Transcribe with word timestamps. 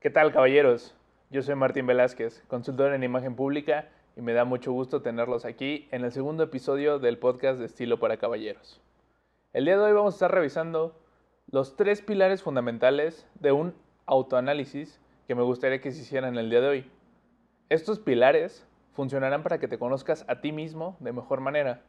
¿Qué 0.00 0.08
tal, 0.08 0.32
caballeros? 0.32 0.94
Yo 1.28 1.42
soy 1.42 1.56
Martín 1.56 1.86
Velázquez, 1.86 2.42
consultor 2.48 2.94
en 2.94 3.02
imagen 3.02 3.36
pública, 3.36 3.90
y 4.16 4.22
me 4.22 4.32
da 4.32 4.46
mucho 4.46 4.72
gusto 4.72 5.02
tenerlos 5.02 5.44
aquí 5.44 5.88
en 5.90 6.04
el 6.04 6.10
segundo 6.10 6.42
episodio 6.42 6.98
del 6.98 7.18
podcast 7.18 7.60
Estilo 7.60 8.00
para 8.00 8.16
Caballeros. 8.16 8.80
El 9.52 9.66
día 9.66 9.76
de 9.76 9.82
hoy 9.82 9.92
vamos 9.92 10.14
a 10.14 10.16
estar 10.16 10.32
revisando 10.32 10.98
los 11.50 11.76
tres 11.76 12.00
pilares 12.00 12.42
fundamentales 12.42 13.28
de 13.34 13.52
un 13.52 13.74
autoanálisis 14.06 14.98
que 15.28 15.34
me 15.34 15.42
gustaría 15.42 15.82
que 15.82 15.92
se 15.92 16.00
hicieran 16.00 16.38
el 16.38 16.48
día 16.48 16.62
de 16.62 16.68
hoy. 16.68 16.90
Estos 17.68 17.98
pilares 17.98 18.66
funcionarán 18.94 19.42
para 19.42 19.58
que 19.60 19.68
te 19.68 19.78
conozcas 19.78 20.24
a 20.28 20.40
ti 20.40 20.50
mismo 20.50 20.96
de 21.00 21.12
mejor 21.12 21.42
manera, 21.42 21.82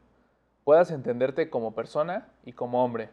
puedas 0.65 0.91
entenderte 0.91 1.49
como 1.49 1.75
persona 1.75 2.27
y 2.43 2.51
como 2.51 2.83
hombre, 2.83 3.07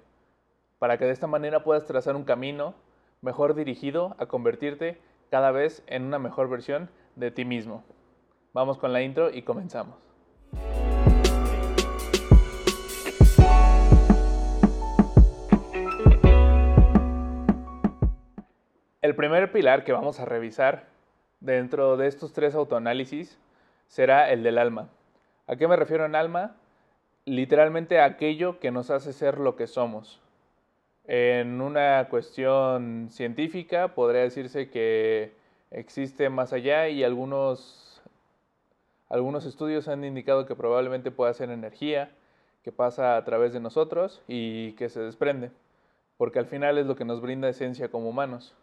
para 0.80 0.98
que 0.98 1.04
de 1.04 1.12
esta 1.12 1.28
manera 1.28 1.62
puedas 1.62 1.84
trazar 1.84 2.16
un 2.16 2.24
camino 2.24 2.74
mejor 3.20 3.54
dirigido 3.54 4.14
a 4.18 4.26
convertirte 4.26 5.00
cada 5.30 5.50
vez 5.50 5.82
en 5.86 6.04
una 6.04 6.18
mejor 6.18 6.48
versión 6.48 6.90
de 7.16 7.30
ti 7.30 7.44
mismo. 7.44 7.84
Vamos 8.52 8.78
con 8.78 8.92
la 8.92 9.02
intro 9.02 9.30
y 9.30 9.42
comenzamos. 9.42 9.96
El 19.00 19.14
primer 19.14 19.52
pilar 19.52 19.84
que 19.84 19.92
vamos 19.92 20.20
a 20.20 20.24
revisar 20.24 20.88
dentro 21.40 21.96
de 21.96 22.08
estos 22.08 22.32
tres 22.32 22.54
autoanálisis 22.54 23.38
será 23.86 24.30
el 24.30 24.42
del 24.42 24.58
alma. 24.58 24.90
¿A 25.46 25.56
qué 25.56 25.66
me 25.66 25.76
refiero 25.76 26.04
en 26.04 26.14
alma? 26.14 26.56
Literalmente 27.24 28.00
a 28.00 28.04
aquello 28.04 28.58
que 28.58 28.70
nos 28.70 28.90
hace 28.90 29.12
ser 29.12 29.38
lo 29.38 29.56
que 29.56 29.66
somos. 29.66 30.20
En 31.08 31.62
una 31.62 32.06
cuestión 32.10 33.08
científica 33.10 33.94
podría 33.94 34.20
decirse 34.20 34.68
que 34.68 35.32
existe 35.70 36.28
más 36.28 36.52
allá 36.52 36.90
y 36.90 37.02
algunos, 37.02 38.02
algunos 39.08 39.46
estudios 39.46 39.88
han 39.88 40.04
indicado 40.04 40.44
que 40.44 40.54
probablemente 40.54 41.10
pueda 41.10 41.32
ser 41.32 41.48
energía 41.48 42.10
que 42.62 42.72
pasa 42.72 43.16
a 43.16 43.24
través 43.24 43.54
de 43.54 43.60
nosotros 43.60 44.20
y 44.28 44.72
que 44.72 44.90
se 44.90 45.00
desprende, 45.00 45.50
porque 46.18 46.40
al 46.40 46.46
final 46.46 46.76
es 46.76 46.84
lo 46.84 46.94
que 46.94 47.06
nos 47.06 47.22
brinda 47.22 47.48
esencia 47.48 47.88
como 47.88 48.10
humanos. 48.10 48.54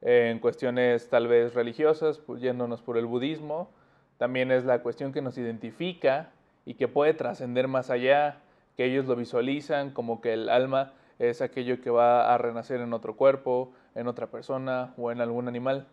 En 0.00 0.38
cuestiones 0.38 1.10
tal 1.10 1.28
vez 1.28 1.52
religiosas, 1.52 2.16
pues 2.16 2.40
yéndonos 2.40 2.80
por 2.80 2.96
el 2.96 3.04
budismo, 3.04 3.68
también 4.16 4.50
es 4.50 4.64
la 4.64 4.82
cuestión 4.82 5.12
que 5.12 5.20
nos 5.20 5.36
identifica 5.36 6.30
y 6.64 6.72
que 6.72 6.88
puede 6.88 7.12
trascender 7.12 7.68
más 7.68 7.90
allá, 7.90 8.38
que 8.78 8.86
ellos 8.86 9.04
lo 9.04 9.14
visualizan 9.14 9.90
como 9.90 10.22
que 10.22 10.32
el 10.32 10.48
alma 10.48 10.94
es 11.18 11.42
aquello 11.42 11.80
que 11.80 11.90
va 11.90 12.32
a 12.32 12.38
renacer 12.38 12.80
en 12.80 12.92
otro 12.92 13.16
cuerpo, 13.16 13.72
en 13.94 14.08
otra 14.08 14.28
persona 14.28 14.94
o 14.96 15.10
en 15.10 15.20
algún 15.20 15.48
animal. 15.48 15.86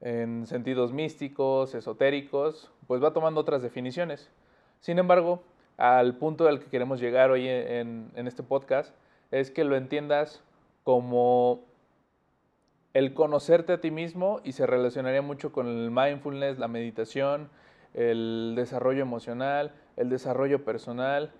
En 0.00 0.46
sentidos 0.46 0.92
místicos, 0.92 1.74
esotéricos, 1.74 2.70
pues 2.86 3.02
va 3.02 3.12
tomando 3.12 3.40
otras 3.40 3.62
definiciones. 3.62 4.30
Sin 4.80 4.98
embargo, 4.98 5.42
al 5.76 6.16
punto 6.16 6.48
al 6.48 6.60
que 6.60 6.66
queremos 6.66 7.00
llegar 7.00 7.30
hoy 7.30 7.48
en, 7.48 8.10
en 8.14 8.26
este 8.26 8.42
podcast 8.42 8.94
es 9.30 9.50
que 9.50 9.64
lo 9.64 9.76
entiendas 9.76 10.42
como 10.84 11.64
el 12.94 13.14
conocerte 13.14 13.72
a 13.74 13.80
ti 13.80 13.90
mismo 13.90 14.40
y 14.44 14.52
se 14.52 14.66
relacionaría 14.66 15.22
mucho 15.22 15.52
con 15.52 15.66
el 15.66 15.90
mindfulness, 15.90 16.58
la 16.58 16.68
meditación, 16.68 17.48
el 17.94 18.54
desarrollo 18.56 19.02
emocional, 19.02 19.72
el 19.96 20.08
desarrollo 20.08 20.64
personal, 20.64 21.32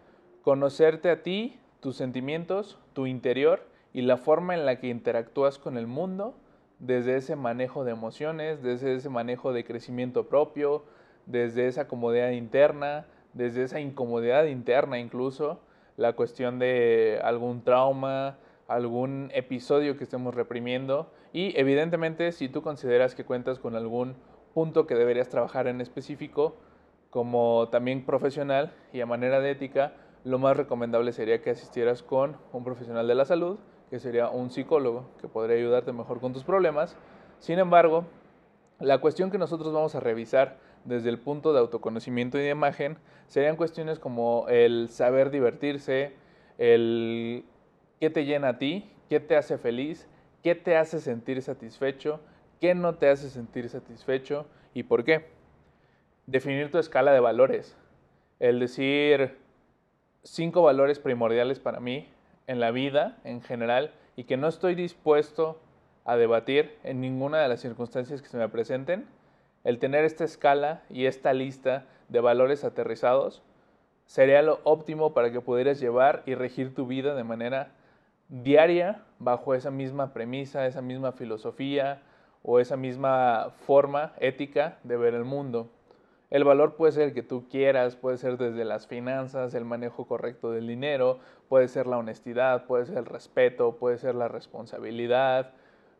conocerte 0.42 1.10
a 1.10 1.22
ti 1.22 1.59
tus 1.80 1.96
sentimientos, 1.96 2.78
tu 2.92 3.06
interior 3.06 3.62
y 3.92 4.02
la 4.02 4.16
forma 4.16 4.54
en 4.54 4.66
la 4.66 4.78
que 4.78 4.88
interactúas 4.88 5.58
con 5.58 5.76
el 5.76 5.86
mundo 5.86 6.34
desde 6.78 7.16
ese 7.16 7.36
manejo 7.36 7.84
de 7.84 7.92
emociones, 7.92 8.62
desde 8.62 8.94
ese 8.94 9.08
manejo 9.08 9.52
de 9.52 9.64
crecimiento 9.64 10.28
propio, 10.28 10.84
desde 11.26 11.66
esa 11.66 11.88
comodidad 11.88 12.30
interna, 12.30 13.06
desde 13.34 13.62
esa 13.62 13.80
incomodidad 13.80 14.44
interna 14.46 14.98
incluso, 14.98 15.60
la 15.96 16.14
cuestión 16.14 16.58
de 16.58 17.20
algún 17.22 17.62
trauma, 17.62 18.38
algún 18.66 19.30
episodio 19.34 19.96
que 19.96 20.04
estemos 20.04 20.34
reprimiendo. 20.34 21.10
Y 21.32 21.58
evidentemente 21.58 22.32
si 22.32 22.48
tú 22.48 22.62
consideras 22.62 23.14
que 23.14 23.24
cuentas 23.24 23.58
con 23.58 23.76
algún 23.76 24.16
punto 24.54 24.86
que 24.86 24.94
deberías 24.94 25.28
trabajar 25.28 25.66
en 25.66 25.80
específico, 25.80 26.56
como 27.10 27.68
también 27.70 28.06
profesional 28.06 28.72
y 28.92 29.00
a 29.00 29.06
manera 29.06 29.40
de 29.40 29.50
ética, 29.50 29.92
lo 30.24 30.38
más 30.38 30.56
recomendable 30.56 31.12
sería 31.12 31.40
que 31.40 31.50
asistieras 31.50 32.02
con 32.02 32.36
un 32.52 32.64
profesional 32.64 33.06
de 33.08 33.14
la 33.14 33.24
salud, 33.24 33.58
que 33.88 33.98
sería 33.98 34.28
un 34.30 34.50
psicólogo, 34.50 35.08
que 35.20 35.28
podría 35.28 35.56
ayudarte 35.56 35.92
mejor 35.92 36.20
con 36.20 36.32
tus 36.32 36.44
problemas. 36.44 36.96
Sin 37.38 37.58
embargo, 37.58 38.04
la 38.78 38.98
cuestión 38.98 39.30
que 39.30 39.38
nosotros 39.38 39.72
vamos 39.72 39.94
a 39.94 40.00
revisar 40.00 40.58
desde 40.84 41.08
el 41.10 41.18
punto 41.18 41.52
de 41.52 41.58
autoconocimiento 41.58 42.38
y 42.38 42.42
de 42.42 42.50
imagen 42.50 42.98
serían 43.26 43.56
cuestiones 43.56 43.98
como 43.98 44.46
el 44.48 44.88
saber 44.88 45.30
divertirse, 45.30 46.14
el 46.58 47.44
qué 47.98 48.10
te 48.10 48.24
llena 48.24 48.48
a 48.48 48.58
ti, 48.58 48.90
qué 49.08 49.20
te 49.20 49.36
hace 49.36 49.58
feliz, 49.58 50.08
qué 50.42 50.54
te 50.54 50.76
hace 50.76 51.00
sentir 51.00 51.42
satisfecho, 51.42 52.20
qué 52.60 52.74
no 52.74 52.94
te 52.94 53.08
hace 53.08 53.28
sentir 53.28 53.68
satisfecho 53.68 54.46
y 54.74 54.84
por 54.84 55.04
qué. 55.04 55.26
Definir 56.26 56.70
tu 56.70 56.78
escala 56.78 57.12
de 57.12 57.20
valores. 57.20 57.76
El 58.38 58.60
decir, 58.60 59.36
cinco 60.22 60.62
valores 60.62 60.98
primordiales 60.98 61.58
para 61.58 61.80
mí 61.80 62.08
en 62.46 62.60
la 62.60 62.70
vida 62.70 63.18
en 63.24 63.42
general 63.42 63.92
y 64.16 64.24
que 64.24 64.36
no 64.36 64.48
estoy 64.48 64.74
dispuesto 64.74 65.58
a 66.04 66.16
debatir 66.16 66.76
en 66.82 67.00
ninguna 67.00 67.38
de 67.38 67.48
las 67.48 67.60
circunstancias 67.60 68.22
que 68.22 68.28
se 68.28 68.36
me 68.36 68.48
presenten, 68.48 69.06
el 69.64 69.78
tener 69.78 70.04
esta 70.04 70.24
escala 70.24 70.82
y 70.88 71.06
esta 71.06 71.32
lista 71.32 71.86
de 72.08 72.20
valores 72.20 72.64
aterrizados 72.64 73.42
sería 74.06 74.42
lo 74.42 74.60
óptimo 74.64 75.14
para 75.14 75.30
que 75.30 75.40
pudieras 75.40 75.78
llevar 75.78 76.22
y 76.26 76.34
regir 76.34 76.74
tu 76.74 76.86
vida 76.86 77.14
de 77.14 77.24
manera 77.24 77.72
diaria 78.28 79.02
bajo 79.18 79.54
esa 79.54 79.70
misma 79.70 80.12
premisa, 80.12 80.66
esa 80.66 80.82
misma 80.82 81.12
filosofía 81.12 82.02
o 82.42 82.58
esa 82.58 82.76
misma 82.76 83.50
forma 83.66 84.12
ética 84.18 84.78
de 84.82 84.96
ver 84.96 85.14
el 85.14 85.24
mundo. 85.24 85.68
El 86.30 86.44
valor 86.44 86.76
puede 86.76 86.92
ser 86.92 87.08
el 87.08 87.14
que 87.14 87.22
tú 87.22 87.48
quieras, 87.48 87.96
puede 87.96 88.16
ser 88.16 88.38
desde 88.38 88.64
las 88.64 88.86
finanzas, 88.86 89.52
el 89.54 89.64
manejo 89.64 90.06
correcto 90.06 90.52
del 90.52 90.68
dinero, 90.68 91.18
puede 91.48 91.66
ser 91.68 91.86
la 91.86 91.98
honestidad, 91.98 92.66
puede 92.66 92.86
ser 92.86 92.98
el 92.98 93.06
respeto, 93.06 93.76
puede 93.76 93.98
ser 93.98 94.14
la 94.14 94.28
responsabilidad, 94.28 95.52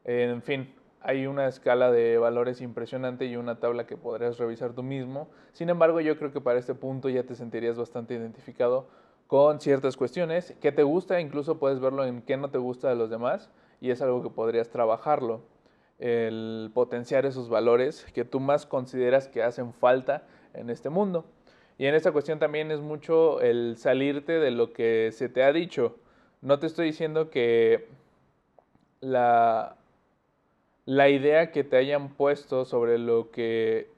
en 0.05 0.43
fin, 0.43 0.75
hay 1.03 1.27
una 1.27 1.47
escala 1.47 1.91
de 1.91 2.19
valores 2.19 2.61
impresionante 2.61 3.27
y 3.27 3.37
una 3.37 3.59
tabla 3.59 3.87
que 3.87 3.97
podrías 3.97 4.39
revisar 4.39 4.73
tú 4.73 4.83
mismo. 4.83 5.29
Sin 5.53 5.69
embargo, 5.69 6.01
yo 6.01 6.19
creo 6.19 6.33
que 6.33 6.41
para 6.41 6.59
este 6.59 6.75
punto 6.75 7.09
ya 7.09 7.23
te 7.23 7.35
sentirías 7.35 7.77
bastante 7.79 8.15
identificado 8.15 8.89
con 9.27 9.61
ciertas 9.61 9.97
cuestiones. 9.97 10.55
¿Qué 10.61 10.73
te 10.73 10.83
gusta? 10.83 11.21
Incluso 11.21 11.59
puedes 11.59 11.81
verlo 11.81 12.05
en 12.05 12.23
qué 12.23 12.37
no 12.37 12.51
te 12.51 12.59
gusta 12.59 12.89
de 12.89 12.97
los 12.97 13.11
demás 13.11 13.51
y 13.81 13.91
es 13.91 14.03
algo 14.03 14.23
que 14.23 14.31
podrías 14.31 14.69
trabajarlo 14.71 15.41
el 16.01 16.71
potenciar 16.73 17.27
esos 17.27 17.49
valores 17.49 18.07
que 18.15 18.25
tú 18.25 18.41
más 18.41 18.67
consideras 18.67 19.29
que 19.29 19.43
hacen 19.43 19.73
falta 19.73 20.25
en 20.55 20.71
este 20.71 20.89
mundo. 20.89 21.27
Y 21.79 21.87
en 21.87 21.95
esta 21.95 22.13
cuestión 22.13 22.39
también 22.39 22.71
es 22.71 22.81
mucho 22.81 23.41
el 23.41 23.77
salirte 23.77 24.33
de 24.33 24.51
lo 24.51 24.73
que 24.73 25.11
se 25.13 25.29
te 25.29 25.43
ha 25.45 25.53
dicho. 25.53 25.97
No 26.43 26.59
te 26.59 26.67
estoy 26.67 26.87
diciendo 26.87 27.31
que 27.31 27.89
la, 29.01 29.77
la 30.87 31.09
idea 31.09 31.53
que 31.53 31.65
te 31.65 31.77
hayan 31.77 32.09
puesto 32.11 32.65
sobre 32.65 32.99
lo 32.99 33.31
que 33.31 33.91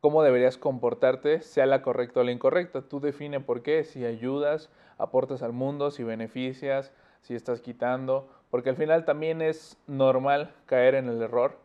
cómo 0.00 0.22
deberías 0.22 0.56
comportarte 0.56 1.42
sea 1.42 1.66
la 1.66 1.82
correcta 1.82 2.20
o 2.20 2.24
la 2.24 2.32
incorrecta. 2.32 2.82
Tú 2.82 3.00
define 3.00 3.40
por 3.40 3.62
qué, 3.62 3.84
si 3.84 4.04
ayudas, 4.04 4.70
aportas 4.98 5.42
al 5.42 5.52
mundo, 5.52 5.90
si 5.90 6.02
beneficias, 6.02 6.92
si 7.22 7.34
estás 7.34 7.60
quitando 7.60 8.28
porque 8.50 8.70
al 8.70 8.76
final 8.76 9.04
también 9.04 9.42
es 9.42 9.78
normal 9.86 10.52
caer 10.66 10.94
en 10.94 11.08
el 11.08 11.22
error. 11.22 11.58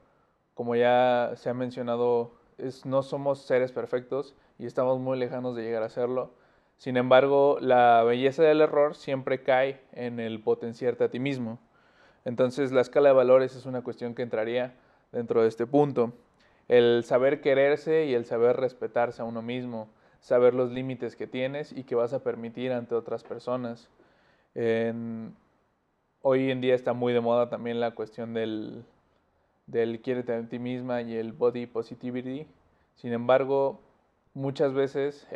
Como 0.53 0.76
ya 0.76 1.34
se 1.35 1.49
ha 1.49 1.53
mencionado, 1.53 2.32
es, 2.58 2.85
no 2.85 3.03
somos 3.03 3.41
seres 3.41 3.72
perfectos 3.72 4.35
y 4.59 4.66
estamos 4.66 4.99
muy 4.99 5.17
lejanos 5.17 5.55
de 5.55 5.64
llegar 5.64 5.84
a 5.84 5.90
serlo. 5.90 6.32
Sin 6.78 6.97
embargo, 6.97 7.58
la 7.59 8.03
belleza 8.03 8.43
del 8.43 8.61
error 8.61 8.96
siempre 8.96 9.43
cae 9.43 9.82
en 9.93 10.20
el 10.20 10.41
potenciarte 10.41 11.05
a 11.05 11.09
ti 11.09 11.20
mismo. 11.20 11.59
Entonces, 12.26 12.72
la 12.72 12.82
escala 12.82 13.09
de 13.09 13.16
valores 13.16 13.55
es 13.55 13.66
una 13.66 13.81
cuestión 13.81 14.14
que 14.14 14.23
entraría 14.23 14.76
dentro 15.11 15.41
de 15.41 15.47
este 15.47 15.66
punto. 15.66 16.14
El 16.67 17.03
saber 17.03 17.41
quererse 17.41 18.05
y 18.05 18.14
el 18.14 18.26
saber 18.26 18.58
respetarse 18.58 19.22
a 19.22 19.26
uno 19.26 19.41
mismo, 19.41 19.90
saber 20.20 20.53
los 20.53 20.72
límites 20.72 21.16
que 21.16 21.28
tienes 21.28 21.72
y 21.72 21.84
que 21.84 21.96
vas 21.96 22.14
a 22.14 22.23
permitir 22.23 22.73
ante 22.73 22.96
otras 22.96 23.23
personas. 23.23 23.90
En, 24.55 25.35
hoy 26.27 26.49
en 26.49 26.59
día 26.59 26.73
está 26.73 26.93
muy 26.93 27.13
de 27.13 27.22
moda 27.22 27.49
también 27.49 27.79
la 27.79 27.91
cuestión 27.91 28.33
del, 28.33 28.83
del 29.67 30.01
quiérete 30.01 30.33
a 30.33 30.49
ti 30.49 30.57
misma 30.57 31.03
y 31.03 31.16
el 31.16 31.33
body 31.33 31.67
positivity. 31.67 32.47
Sin 32.95 33.13
embargo, 33.13 33.79
muchas 34.33 34.73
veces 34.73 35.27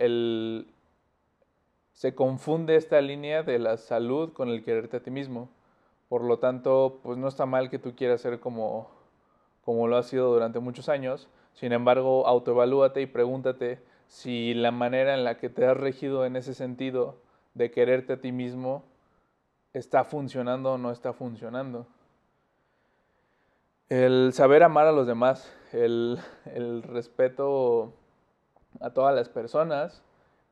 se 1.93 2.15
confunde 2.15 2.75
esta 2.75 3.01
línea 3.01 3.43
de 3.43 3.59
la 3.59 3.77
salud 3.77 4.33
con 4.33 4.49
el 4.49 4.63
quererte 4.63 4.97
a 4.97 5.03
ti 5.03 5.11
mismo. 5.11 5.47
Por 6.07 6.23
lo 6.23 6.39
tanto, 6.39 7.01
pues 7.03 7.19
no 7.19 7.27
está 7.27 7.45
mal 7.45 7.69
que 7.69 7.77
tú 7.77 7.93
quieras 7.95 8.21
ser 8.21 8.39
como, 8.39 8.89
como 9.63 9.87
lo 9.87 9.95
ha 9.95 10.01
sido 10.01 10.33
durante 10.33 10.57
muchos 10.57 10.89
años. 10.89 11.29
Sin 11.53 11.71
embargo, 11.71 12.25
autoevalúate 12.25 12.99
y 12.99 13.05
pregúntate 13.05 13.77
si 14.07 14.55
la 14.55 14.71
manera 14.71 15.13
en 15.13 15.23
la 15.23 15.37
que 15.37 15.49
te 15.49 15.67
has 15.67 15.77
regido 15.77 16.25
en 16.25 16.35
ese 16.35 16.55
sentido 16.55 17.17
de 17.53 17.69
quererte 17.69 18.13
a 18.13 18.21
ti 18.21 18.31
mismo 18.31 18.88
está 19.73 20.03
funcionando 20.03 20.73
o 20.73 20.77
no 20.77 20.91
está 20.91 21.13
funcionando. 21.13 21.85
El 23.89 24.31
saber 24.33 24.63
amar 24.63 24.87
a 24.87 24.91
los 24.91 25.07
demás, 25.07 25.51
el, 25.71 26.19
el 26.53 26.83
respeto 26.83 27.93
a 28.81 28.91
todas 28.91 29.15
las 29.15 29.29
personas, 29.29 30.03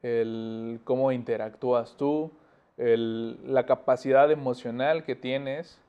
el 0.01 0.79
cómo 0.83 1.11
interactúas 1.11 1.95
tú, 1.97 2.31
el, 2.77 3.53
la 3.53 3.65
capacidad 3.65 4.31
emocional 4.31 5.03
que 5.03 5.15
tienes 5.15 5.79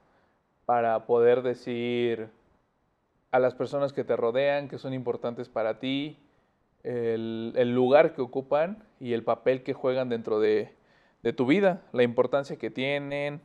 para 0.67 1.07
poder 1.07 1.43
decir 1.43 2.29
a 3.31 3.39
las 3.39 3.55
personas 3.55 3.93
que 3.93 4.05
te 4.05 4.17
rodean 4.17 4.69
que 4.69 4.79
son 4.79 4.93
importantes 4.95 5.49
para 5.49 5.79
ti, 5.79 6.19
el, 6.83 7.53
el 7.57 7.75
lugar 7.75 8.15
que 8.15 8.23
ocupan 8.23 8.83
y 9.01 9.13
el 9.13 9.25
papel 9.25 9.63
que 9.63 9.75
juegan 9.75 10.09
dentro 10.09 10.41
de, 10.41 10.75
de 11.23 11.33
tu 11.33 11.47
vida, 11.47 11.83
la 11.93 12.03
importancia 12.03 12.57
que 12.57 12.71
tienen 12.71 13.41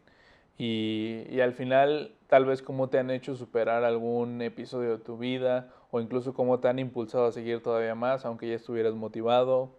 y, 0.58 1.40
al 1.42 1.54
final 1.54 2.16
tal 2.28 2.46
vez 2.46 2.62
cómo 2.62 2.90
te 2.90 3.00
han 3.00 3.10
hecho 3.10 3.36
superar 3.36 3.84
algún 3.84 4.42
episodio 4.42 4.98
de 4.98 5.04
tu 5.04 5.18
vida 5.18 5.72
o 5.92 6.00
incluso 6.00 6.34
cómo 6.34 6.60
te 6.60 6.68
han 6.68 6.80
impulsado 6.80 7.26
a 7.26 7.32
seguir 7.32 7.62
todavía 7.62 7.96
más 7.96 8.26
aunque 8.26 8.48
ya 8.48 8.56
estuvieras 8.56 8.94
motivado. 8.94 9.76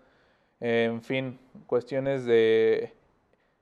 En 0.60 1.02
fin, 1.02 1.38
cuestiones 1.66 2.24
de 2.24 2.92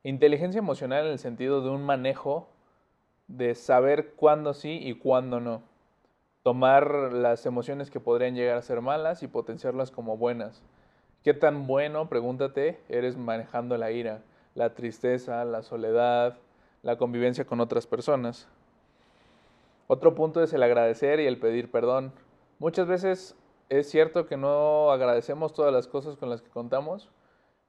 inteligencia 0.03 0.59
emocional 0.59 1.07
en 1.07 1.13
el 1.13 1.19
sentido 1.19 1.63
de 1.63 1.71
un 1.71 1.83
manejo 1.85 2.49
de 3.29 3.55
saber 3.55 4.13
cuándo 4.15 4.55
sí 4.55 4.79
y 4.83 4.95
cuándo 4.95 5.41
no. 5.41 5.63
Tomar 6.43 7.13
las 7.13 7.47
emociones 7.47 7.91
que 7.91 8.01
podrían 8.01 8.35
llegar 8.35 8.59
a 8.59 8.63
ser 8.63 8.81
malas 8.81 9.23
y 9.23 9.29
potenciarlas 9.29 9.91
como 9.91 10.17
buenas. 10.17 10.63
¿Qué 11.23 11.35
tan 11.35 11.69
bueno, 11.69 12.09
pregúntate, 12.09 12.81
eres 12.89 13.17
manejando 13.17 13.77
la 13.77 13.93
ira, 13.93 14.23
la 14.57 14.75
tristeza, 14.75 15.45
la 15.45 15.63
soledad, 15.63 16.37
la 16.83 16.99
convivencia 16.99 17.45
con 17.45 17.61
otras 17.61 17.87
personas? 17.87 18.49
Otro 19.87 20.17
punto 20.17 20.43
es 20.43 20.53
el 20.53 20.65
agradecer 20.65 21.21
y 21.21 21.27
el 21.27 21.39
pedir 21.39 21.71
perdón. 21.71 22.13
Muchas 22.59 22.89
veces 22.89 23.37
es 23.69 23.89
cierto 23.89 24.27
que 24.27 24.37
no 24.37 24.91
agradecemos 24.91 25.53
todas 25.53 25.73
las 25.73 25.87
cosas 25.87 26.17
con 26.17 26.29
las 26.29 26.43
que 26.43 26.51
contamos 26.51 27.09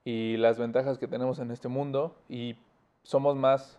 y 0.04 0.36
las 0.36 0.58
ventajas 0.58 0.98
que 0.98 1.06
tenemos 1.06 1.38
en 1.38 1.50
este 1.52 1.68
mundo 1.68 2.16
y 2.28 2.56
somos 3.04 3.36
más 3.36 3.78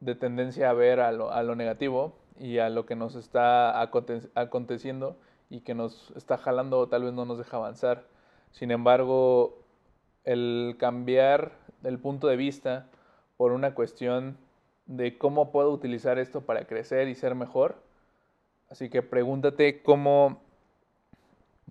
de 0.00 0.14
tendencia 0.14 0.70
a 0.70 0.72
ver 0.72 0.98
a 1.00 1.12
lo, 1.12 1.54
negativo 1.54 2.14
y 2.38 2.58
a 2.58 2.68
lo 2.68 2.84
que 2.84 2.96
nos 2.96 3.14
está 3.14 3.80
aconteciendo 3.80 5.16
y 5.50 5.60
que 5.60 5.74
nos 5.74 6.10
está 6.16 6.36
jalando 6.36 6.80
o 6.80 6.88
tal 6.88 7.04
vez 7.04 7.12
no 7.12 7.24
nos 7.24 7.38
deja 7.38 7.56
avanzar. 7.56 8.04
Sin 8.50 8.70
embargo, 8.70 9.58
el 10.24 10.76
cambiar 10.78 11.52
el 11.84 11.98
punto 11.98 12.26
de 12.26 12.36
vista 12.36 12.86
por 13.36 13.52
una 13.52 13.74
cuestión 13.74 14.36
de 14.86 15.16
cómo 15.16 15.52
puedo 15.52 15.70
utilizar 15.70 16.18
esto 16.18 16.42
para 16.42 16.66
crecer 16.66 17.08
y 17.08 17.14
ser 17.14 17.34
mejor. 17.34 17.76
Así 18.68 18.90
que 18.90 19.02
pregúntate 19.02 19.82
cómo, 19.82 20.40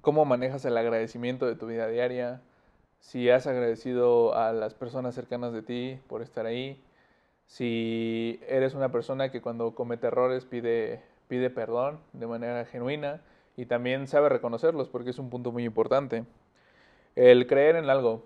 cómo 0.01 0.25
manejas 0.25 0.65
el 0.65 0.77
agradecimiento 0.77 1.45
de 1.45 1.55
tu 1.55 1.67
vida 1.67 1.87
diaria, 1.87 2.41
si 2.99 3.29
has 3.29 3.47
agradecido 3.47 4.35
a 4.35 4.51
las 4.51 4.73
personas 4.73 5.15
cercanas 5.15 5.53
de 5.53 5.61
ti 5.61 5.99
por 6.07 6.21
estar 6.21 6.45
ahí, 6.45 6.81
si 7.47 8.39
eres 8.47 8.73
una 8.73 8.91
persona 8.91 9.31
que 9.31 9.41
cuando 9.41 9.73
comete 9.73 10.07
errores 10.07 10.45
pide, 10.45 11.01
pide 11.27 11.49
perdón 11.49 11.99
de 12.13 12.27
manera 12.27 12.65
genuina 12.65 13.21
y 13.55 13.65
también 13.65 14.07
sabe 14.07 14.29
reconocerlos 14.29 14.89
porque 14.89 15.09
es 15.09 15.19
un 15.19 15.29
punto 15.29 15.51
muy 15.51 15.65
importante. 15.65 16.25
El 17.15 17.47
creer 17.47 17.75
en 17.75 17.89
algo. 17.89 18.23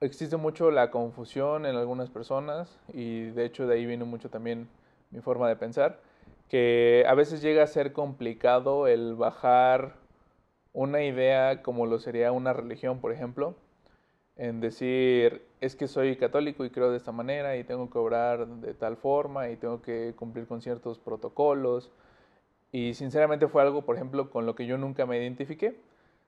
Existe 0.00 0.36
mucho 0.36 0.70
la 0.70 0.90
confusión 0.90 1.66
en 1.66 1.76
algunas 1.76 2.10
personas 2.10 2.78
y 2.92 3.30
de 3.30 3.44
hecho 3.44 3.66
de 3.66 3.74
ahí 3.74 3.86
viene 3.86 4.04
mucho 4.04 4.30
también 4.30 4.68
mi 5.10 5.20
forma 5.20 5.48
de 5.48 5.56
pensar, 5.56 6.00
que 6.48 7.04
a 7.08 7.14
veces 7.14 7.42
llega 7.42 7.62
a 7.62 7.66
ser 7.66 7.92
complicado 7.92 8.86
el 8.86 9.14
bajar 9.14 9.94
una 10.72 11.04
idea 11.04 11.62
como 11.62 11.86
lo 11.86 11.98
sería 11.98 12.32
una 12.32 12.52
religión, 12.52 13.00
por 13.00 13.12
ejemplo, 13.12 13.54
en 14.36 14.60
decir, 14.60 15.42
es 15.60 15.76
que 15.76 15.88
soy 15.88 16.16
católico 16.16 16.64
y 16.64 16.70
creo 16.70 16.90
de 16.90 16.96
esta 16.96 17.12
manera 17.12 17.56
y 17.56 17.64
tengo 17.64 17.88
que 17.90 17.98
obrar 17.98 18.46
de 18.46 18.74
tal 18.74 18.96
forma 18.96 19.50
y 19.50 19.56
tengo 19.56 19.82
que 19.82 20.14
cumplir 20.16 20.46
con 20.46 20.60
ciertos 20.60 20.98
protocolos. 20.98 21.90
Y 22.72 22.94
sinceramente 22.94 23.46
fue 23.46 23.62
algo, 23.62 23.82
por 23.82 23.94
ejemplo, 23.94 24.30
con 24.30 24.46
lo 24.46 24.56
que 24.56 24.66
yo 24.66 24.76
nunca 24.78 25.06
me 25.06 25.18
identifiqué. 25.18 25.76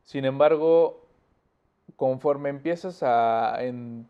Sin 0.04 0.24
embargo, 0.24 1.05
conforme 1.94 2.48
empiezas 2.48 3.02
a 3.02 3.58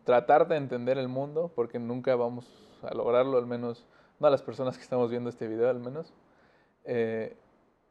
tratar 0.03 0.47
de 0.47 0.57
entender 0.57 0.97
el 0.97 1.07
mundo, 1.07 1.51
porque 1.55 1.79
nunca 1.79 2.15
vamos 2.15 2.47
a 2.81 2.93
lograrlo, 2.93 3.37
al 3.37 3.45
menos 3.45 3.85
no 4.19 4.27
a 4.27 4.29
las 4.31 4.41
personas 4.41 4.77
que 4.77 4.83
estamos 4.83 5.11
viendo 5.11 5.29
este 5.29 5.47
video, 5.47 5.69
al 5.69 5.79
menos, 5.79 6.13
eh, 6.85 7.37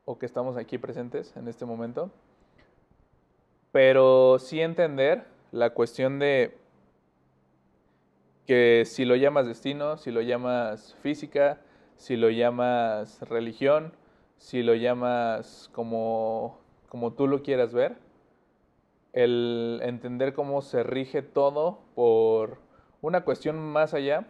o 0.04 0.18
que 0.18 0.26
estamos 0.26 0.56
aquí 0.56 0.78
presentes 0.78 1.36
en 1.36 1.48
este 1.48 1.64
momento, 1.64 2.10
pero 3.72 4.38
sí 4.38 4.60
entender 4.60 5.24
la 5.52 5.70
cuestión 5.70 6.18
de 6.18 6.56
que 8.46 8.84
si 8.86 9.04
lo 9.04 9.16
llamas 9.16 9.46
destino, 9.46 9.96
si 9.98 10.10
lo 10.10 10.20
llamas 10.20 10.94
física, 11.02 11.60
si 11.96 12.16
lo 12.16 12.30
llamas 12.30 13.20
religión, 13.28 13.92
si 14.38 14.62
lo 14.62 14.74
llamas 14.74 15.70
como, 15.72 16.58
como 16.88 17.12
tú 17.12 17.26
lo 17.26 17.42
quieras 17.42 17.72
ver, 17.72 17.96
el 19.16 19.80
entender 19.82 20.34
cómo 20.34 20.60
se 20.60 20.82
rige 20.82 21.22
todo 21.22 21.78
por 21.94 22.58
una 23.00 23.24
cuestión 23.24 23.58
más 23.58 23.94
allá 23.94 24.26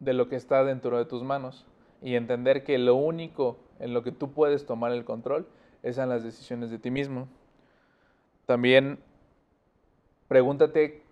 de 0.00 0.14
lo 0.14 0.28
que 0.28 0.34
está 0.34 0.64
dentro 0.64 0.98
de 0.98 1.04
tus 1.04 1.22
manos 1.22 1.64
y 2.02 2.16
entender 2.16 2.64
que 2.64 2.76
lo 2.76 2.96
único 2.96 3.56
en 3.78 3.94
lo 3.94 4.02
que 4.02 4.10
tú 4.10 4.32
puedes 4.32 4.66
tomar 4.66 4.90
el 4.90 5.04
control 5.04 5.46
es 5.84 5.96
en 5.96 6.08
las 6.08 6.24
decisiones 6.24 6.72
de 6.72 6.80
ti 6.80 6.90
mismo. 6.90 7.28
También 8.46 8.98
pregúntate 10.26 11.04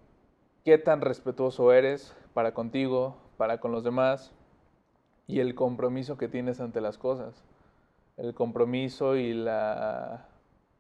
qué 0.65 0.77
tan 0.77 1.01
respetuoso 1.03 1.73
eres 1.73 2.17
para 2.35 2.53
contigo, 2.53 3.17
para 3.37 3.61
con 3.61 3.71
los 3.71 3.85
demás 3.85 4.33
y 5.29 5.39
el 5.39 5.55
compromiso 5.55 6.19
que 6.19 6.27
tienes 6.27 6.61
ante 6.61 6.81
las 6.81 6.99
cosas. 6.99 7.45
El 8.17 8.35
compromiso 8.35 9.15
y 9.15 9.35
la, 9.35 10.27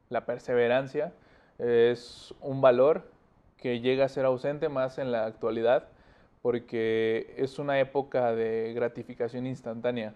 la 0.08 0.26
perseverancia 0.26 1.12
es 1.58 2.34
un 2.40 2.60
valor 2.60 3.10
que 3.56 3.80
llega 3.80 4.04
a 4.04 4.08
ser 4.08 4.24
ausente 4.24 4.68
más 4.68 4.98
en 4.98 5.12
la 5.12 5.26
actualidad 5.26 5.88
porque 6.42 7.34
es 7.36 7.58
una 7.58 7.80
época 7.80 8.34
de 8.34 8.72
gratificación 8.74 9.46
instantánea. 9.46 10.14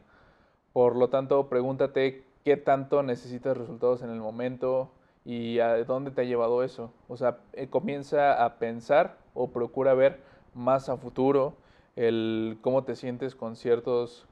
Por 0.72 0.96
lo 0.96 1.08
tanto, 1.08 1.48
pregúntate 1.48 2.24
qué 2.44 2.56
tanto 2.56 3.02
necesitas 3.02 3.56
resultados 3.56 4.02
en 4.02 4.10
el 4.10 4.20
momento, 4.20 4.90
y 5.24 5.60
a 5.60 5.84
dónde 5.84 6.10
te 6.10 6.22
ha 6.22 6.24
llevado 6.24 6.62
eso. 6.62 6.92
O 7.08 7.16
sea, 7.16 7.38
eh, 7.52 7.68
comienza 7.68 8.44
a 8.44 8.58
pensar 8.58 9.16
o 9.34 9.50
procura 9.50 9.94
ver 9.94 10.20
más 10.54 10.88
a 10.88 10.96
futuro 10.96 11.54
el 11.96 12.58
cómo 12.60 12.84
te 12.84 12.96
sientes 12.96 13.34
con 13.34 13.56
ciertos, 13.56 14.26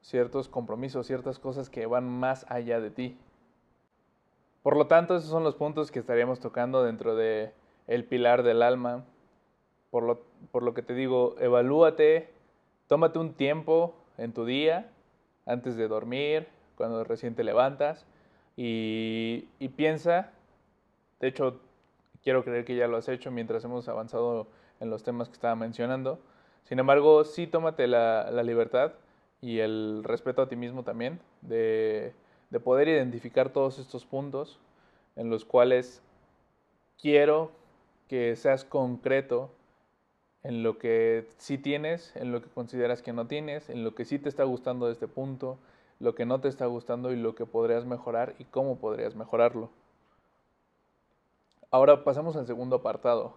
ciertos 0.00 0.48
compromisos, 0.48 1.06
ciertas 1.06 1.38
cosas 1.38 1.70
que 1.70 1.86
van 1.86 2.08
más 2.08 2.46
allá 2.48 2.80
de 2.80 2.90
ti. 2.90 3.18
Por 4.62 4.76
lo 4.76 4.86
tanto, 4.86 5.16
esos 5.16 5.30
son 5.30 5.44
los 5.44 5.56
puntos 5.56 5.90
que 5.90 5.98
estaríamos 5.98 6.40
tocando 6.40 6.84
dentro 6.84 7.16
de 7.16 7.52
el 7.86 8.04
pilar 8.04 8.42
del 8.42 8.62
alma. 8.62 9.04
Por 9.90 10.04
lo, 10.04 10.20
por 10.50 10.62
lo 10.62 10.74
que 10.74 10.82
te 10.82 10.94
digo, 10.94 11.34
evalúate, 11.38 12.30
tómate 12.86 13.18
un 13.18 13.34
tiempo 13.34 13.94
en 14.18 14.32
tu 14.32 14.44
día, 14.44 14.90
antes 15.46 15.76
de 15.76 15.88
dormir, 15.88 16.48
cuando 16.76 17.04
recién 17.04 17.34
te 17.34 17.44
levantas, 17.44 18.06
y, 18.56 19.46
piensa, 19.76 20.30
de 21.20 21.28
hecho, 21.28 21.60
quiero 22.22 22.44
creer 22.44 22.64
que 22.64 22.76
ya 22.76 22.86
lo 22.86 22.96
has 22.96 23.08
hecho 23.08 23.30
mientras 23.30 23.64
hemos 23.64 23.88
avanzado 23.88 24.46
en 24.80 24.90
los 24.90 25.02
temas 25.02 25.28
que 25.28 25.34
estaba 25.34 25.56
mencionando. 25.56 26.18
Sin 26.64 26.78
embargo, 26.78 27.24
sí 27.24 27.46
tómate 27.46 27.86
la, 27.86 28.30
libertad 28.42 28.92
y 29.40 29.60
el 29.60 30.02
respeto 30.04 30.42
a 30.42 30.48
ti 30.48 30.56
mismo 30.56 30.84
también 30.84 31.20
de, 31.40 32.14
de, 32.52 32.60
poder 32.60 32.88
identificar 32.88 33.50
todos 33.50 33.78
estos 33.78 34.04
puntos 34.04 34.58
en 35.16 35.30
los 35.30 35.44
cuales 35.44 36.02
quiero 37.00 37.50
que 38.08 38.36
seas 38.36 38.64
concreto 38.64 39.50
en 40.42 40.62
lo 40.62 40.78
que 40.78 41.28
sí 41.38 41.58
tienes, 41.58 42.14
en 42.16 42.32
lo 42.32 42.42
que 42.42 42.48
consideras 42.50 43.02
que 43.02 43.12
no 43.12 43.26
tienes, 43.26 43.70
en 43.70 43.84
lo 43.84 43.94
que 43.94 44.04
sí 44.04 44.18
te 44.18 44.28
está 44.28 44.44
gustando 44.44 44.86
de 44.86 44.92
este 44.92 45.08
punto, 45.08 45.58
lo 45.98 46.14
que 46.14 46.26
no 46.26 46.40
te 46.40 46.48
está 46.48 46.66
gustando 46.66 47.12
y 47.12 47.16
lo 47.16 47.34
que 47.34 47.46
podrías 47.46 47.84
mejorar 47.84 48.34
y 48.38 48.44
cómo 48.44 48.76
podrías 48.78 49.14
mejorarlo. 49.14 49.70
Ahora 51.70 52.04
pasamos 52.04 52.36
al 52.36 52.46
segundo 52.46 52.76
apartado. 52.76 53.34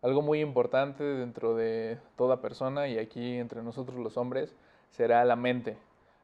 Algo 0.00 0.22
muy 0.22 0.40
importante 0.40 1.02
dentro 1.02 1.54
de 1.54 1.98
toda 2.16 2.40
persona 2.40 2.88
y 2.88 2.98
aquí 2.98 3.36
entre 3.36 3.62
nosotros 3.62 3.98
los 3.98 4.16
hombres 4.16 4.54
será 4.90 5.24
la 5.24 5.36
mente. 5.36 5.76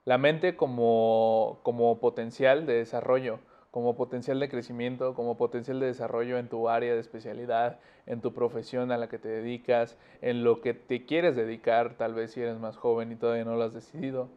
La 0.05 0.19
mente 0.19 0.57
como, 0.57 1.61
como 1.63 2.01
potencial 2.01 2.65
de 2.67 2.75
desarrollo, 2.75 3.39
como 3.71 3.97
potencial 3.97 4.41
de 4.41 4.49
crecimiento, 4.49 5.15
como 5.15 5.37
potencial 5.37 5.79
de 5.79 5.87
desarrollo 5.87 6.39
en 6.39 6.49
tu 6.49 6.69
área 6.69 6.95
de 6.95 7.01
especialidad, 7.01 7.79
en 8.07 8.21
tu 8.21 8.33
profesión 8.33 8.93
a 8.93 8.99
la 8.99 9.09
que 9.09 9.19
te 9.19 9.29
dedicas, 9.29 9.99
en 10.23 10.43
lo 10.43 10.61
que 10.61 10.75
te 10.75 11.05
quieres 11.05 11.37
dedicar, 11.37 11.97
tal 11.97 12.15
vez 12.15 12.33
si 12.33 12.41
eres 12.41 12.59
más 12.59 12.77
joven 12.77 13.13
y 13.13 13.17
todavía 13.17 13.45
no 13.45 13.57
lo 13.57 13.65
has 13.65 13.75
decidido, 13.75 14.29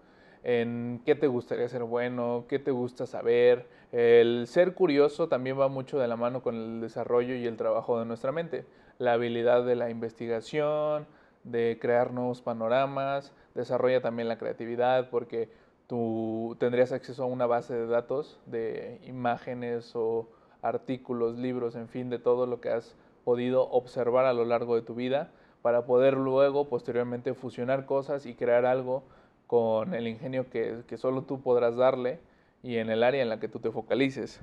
en 0.44 1.02
qué 1.06 1.16
te 1.16 1.28
gustaría 1.28 1.68
ser 1.70 1.84
bueno, 1.84 2.46
qué 2.50 2.60
te 2.60 2.72
gusta 2.72 3.06
saber. 3.06 3.66
El 3.94 4.46
ser 4.48 4.74
curioso 4.74 5.30
también 5.30 5.60
va 5.60 5.70
mucho 5.70 5.98
de 5.98 6.08
la 6.08 6.18
mano 6.18 6.44
con 6.44 6.56
el 6.56 6.82
desarrollo 6.82 7.36
y 7.36 7.48
el 7.48 7.58
trabajo 7.58 8.00
de 8.00 8.06
nuestra 8.06 8.32
mente. 8.32 8.66
La 9.00 9.14
habilidad 9.14 9.66
de 9.66 9.76
la 9.76 9.90
investigación, 9.90 11.08
de 11.44 11.78
crear 11.82 12.12
nuevos 12.12 12.42
panoramas, 12.42 13.34
desarrolla 13.56 14.02
también 14.02 14.28
la 14.28 14.38
creatividad 14.38 15.10
porque 15.10 15.50
tú 15.88 16.56
tendrías 16.60 16.92
acceso 16.92 17.24
a 17.24 17.28
una 17.28 17.46
base 17.46 17.74
de 17.74 17.88
datos 17.88 18.40
de 18.46 19.00
imágenes 19.06 19.96
o 19.96 20.28
artículos, 20.62 21.38
libros, 21.38 21.76
en 21.76 21.90
fin, 21.90 22.10
de 22.10 22.20
todo 22.20 22.46
lo 22.46 22.62
que 22.62 22.70
has 22.70 22.96
podido 23.26 23.70
observar 23.70 24.26
a 24.26 24.34
lo 24.34 24.46
largo 24.46 24.76
de 24.76 24.82
tu 24.82 24.96
vida 24.96 25.32
para 25.62 25.86
poder 25.86 26.16
luego 26.16 26.68
posteriormente 26.68 27.34
fusionar 27.34 27.86
cosas 27.86 28.26
y 28.26 28.36
crear 28.36 28.66
algo 28.66 29.04
con 29.48 29.94
el 29.94 30.08
ingenio 30.08 30.50
que, 30.50 30.84
solo 30.98 31.24
tú 31.24 31.42
podrás 31.42 31.76
darle 31.76 32.20
y 32.64 32.78
en 32.78 32.90
el 32.90 33.04
área 33.04 33.22
en 33.22 33.30
la 33.30 33.40
que 33.40 33.48
tú 33.48 33.60
te 33.60 33.72
focalices. 33.72 34.42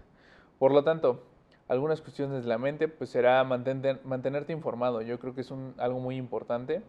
Por 0.59 0.73
lo 0.73 0.85
tanto, 0.85 1.23
algunas 1.69 2.00
cuestiones 2.00 2.43
de 2.43 2.49
la 2.49 2.59
mente, 2.59 2.88
pues 2.88 3.11
será 3.11 3.43
mantenerte 3.45 4.52
informado. 4.52 5.02
Yo 5.02 5.19
creo 5.19 5.35
que 5.35 5.40
es 5.40 5.52
algo 5.79 6.00
muy 6.00 6.17
importante 6.17 6.83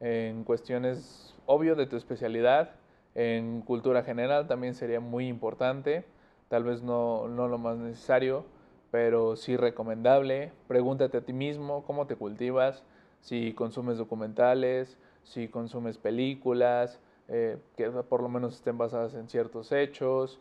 en 0.00 0.44
cuestiones, 0.44 1.34
obvio, 1.46 1.74
de 1.74 1.86
tu 1.86 1.96
especialidad. 1.96 2.70
En 3.14 3.62
cultura 3.62 4.02
general 4.02 4.46
también 4.46 4.74
sería 4.74 5.00
muy 5.00 5.28
importante. 5.28 6.04
Tal 6.48 6.64
vez 6.64 6.82
no, 6.82 7.28
no 7.28 7.48
lo 7.48 7.58
más 7.58 7.76
necesario, 7.78 8.44
pero 8.90 9.36
sí 9.36 9.56
recomendable. 9.56 10.52
Pregúntate 10.68 11.18
a 11.18 11.20
ti 11.22 11.32
mismo 11.32 11.84
cómo 11.84 12.06
te 12.06 12.16
cultivas, 12.16 12.82
si 13.20 13.52
consumes 13.52 13.98
documentales, 13.98 14.98
si 15.24 15.48
consumes 15.48 15.98
películas, 15.98 17.00
eh, 17.28 17.58
que 17.76 17.90
por 17.90 18.22
lo 18.22 18.28
menos 18.28 18.54
estén 18.54 18.78
basadas 18.78 19.14
en 19.14 19.28
ciertos 19.28 19.72
hechos, 19.72 20.38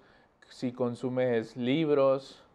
si 0.50 0.72
consumes 0.72 1.58
libros, 1.58 2.46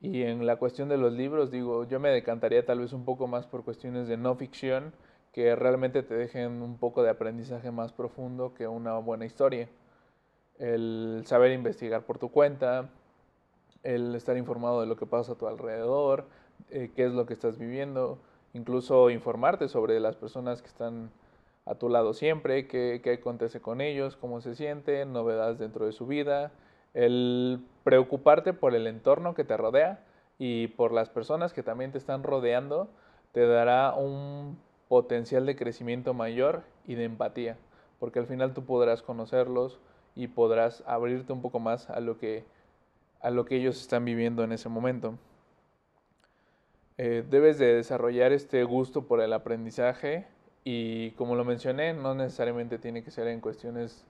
y 0.00 0.22
en 0.22 0.46
la 0.46 0.56
cuestión 0.56 0.88
de 0.88 0.96
los 0.96 1.12
libros, 1.12 1.50
digo, 1.50 1.84
yo 1.84 1.98
me 1.98 2.10
decantaría 2.10 2.64
tal 2.64 2.80
vez 2.80 2.92
un 2.92 3.04
poco 3.04 3.26
más 3.26 3.46
por 3.46 3.64
cuestiones 3.64 4.06
de 4.06 4.16
no 4.16 4.36
ficción, 4.36 4.92
que 5.32 5.54
realmente 5.56 6.02
te 6.02 6.14
dejen 6.14 6.62
un 6.62 6.78
poco 6.78 7.02
de 7.02 7.10
aprendizaje 7.10 7.70
más 7.70 7.92
profundo 7.92 8.54
que 8.54 8.66
una 8.66 8.98
buena 8.98 9.24
historia. 9.24 9.68
El 10.58 11.22
saber 11.26 11.52
investigar 11.52 12.02
por 12.02 12.18
tu 12.18 12.30
cuenta, 12.30 12.88
el 13.82 14.14
estar 14.14 14.36
informado 14.36 14.80
de 14.80 14.86
lo 14.86 14.96
que 14.96 15.06
pasa 15.06 15.32
a 15.32 15.34
tu 15.36 15.46
alrededor, 15.46 16.24
eh, 16.70 16.90
qué 16.94 17.06
es 17.06 17.12
lo 17.12 17.26
que 17.26 17.34
estás 17.34 17.58
viviendo, 17.58 18.18
incluso 18.52 19.10
informarte 19.10 19.68
sobre 19.68 20.00
las 20.00 20.16
personas 20.16 20.62
que 20.62 20.68
están 20.68 21.10
a 21.64 21.74
tu 21.74 21.88
lado 21.88 22.14
siempre, 22.14 22.66
qué, 22.66 23.00
qué 23.04 23.12
acontece 23.12 23.60
con 23.60 23.80
ellos, 23.80 24.16
cómo 24.16 24.40
se 24.40 24.54
sienten, 24.54 25.12
novedades 25.12 25.58
dentro 25.58 25.86
de 25.86 25.92
su 25.92 26.06
vida, 26.06 26.50
el 26.94 27.60
preocuparte 27.84 28.52
por 28.54 28.74
el 28.74 28.86
entorno 28.86 29.34
que 29.34 29.44
te 29.44 29.56
rodea 29.56 30.04
y 30.38 30.68
por 30.68 30.92
las 30.92 31.10
personas 31.10 31.52
que 31.52 31.62
también 31.62 31.92
te 31.92 31.98
están 31.98 32.22
rodeando 32.22 32.88
te 33.32 33.46
dará 33.46 33.94
un 33.94 34.58
potencial 34.88 35.46
de 35.46 35.56
crecimiento 35.56 36.14
mayor 36.14 36.62
y 36.86 36.94
de 36.94 37.04
empatía, 37.04 37.56
porque 38.00 38.18
al 38.18 38.26
final 38.26 38.54
tú 38.54 38.64
podrás 38.64 39.02
conocerlos 39.02 39.78
y 40.14 40.28
podrás 40.28 40.82
abrirte 40.86 41.32
un 41.32 41.42
poco 41.42 41.60
más 41.60 41.90
a 41.90 42.00
lo 42.00 42.18
que, 42.18 42.44
a 43.20 43.30
lo 43.30 43.44
que 43.44 43.56
ellos 43.56 43.80
están 43.80 44.04
viviendo 44.04 44.42
en 44.42 44.52
ese 44.52 44.68
momento. 44.68 45.14
Eh, 46.96 47.24
debes 47.28 47.58
de 47.58 47.74
desarrollar 47.74 48.32
este 48.32 48.64
gusto 48.64 49.06
por 49.06 49.20
el 49.20 49.32
aprendizaje 49.32 50.26
y 50.64 51.12
como 51.12 51.36
lo 51.36 51.44
mencioné, 51.44 51.94
no 51.94 52.14
necesariamente 52.14 52.78
tiene 52.78 53.04
que 53.04 53.12
ser 53.12 53.28
en 53.28 53.40
cuestiones 53.40 54.04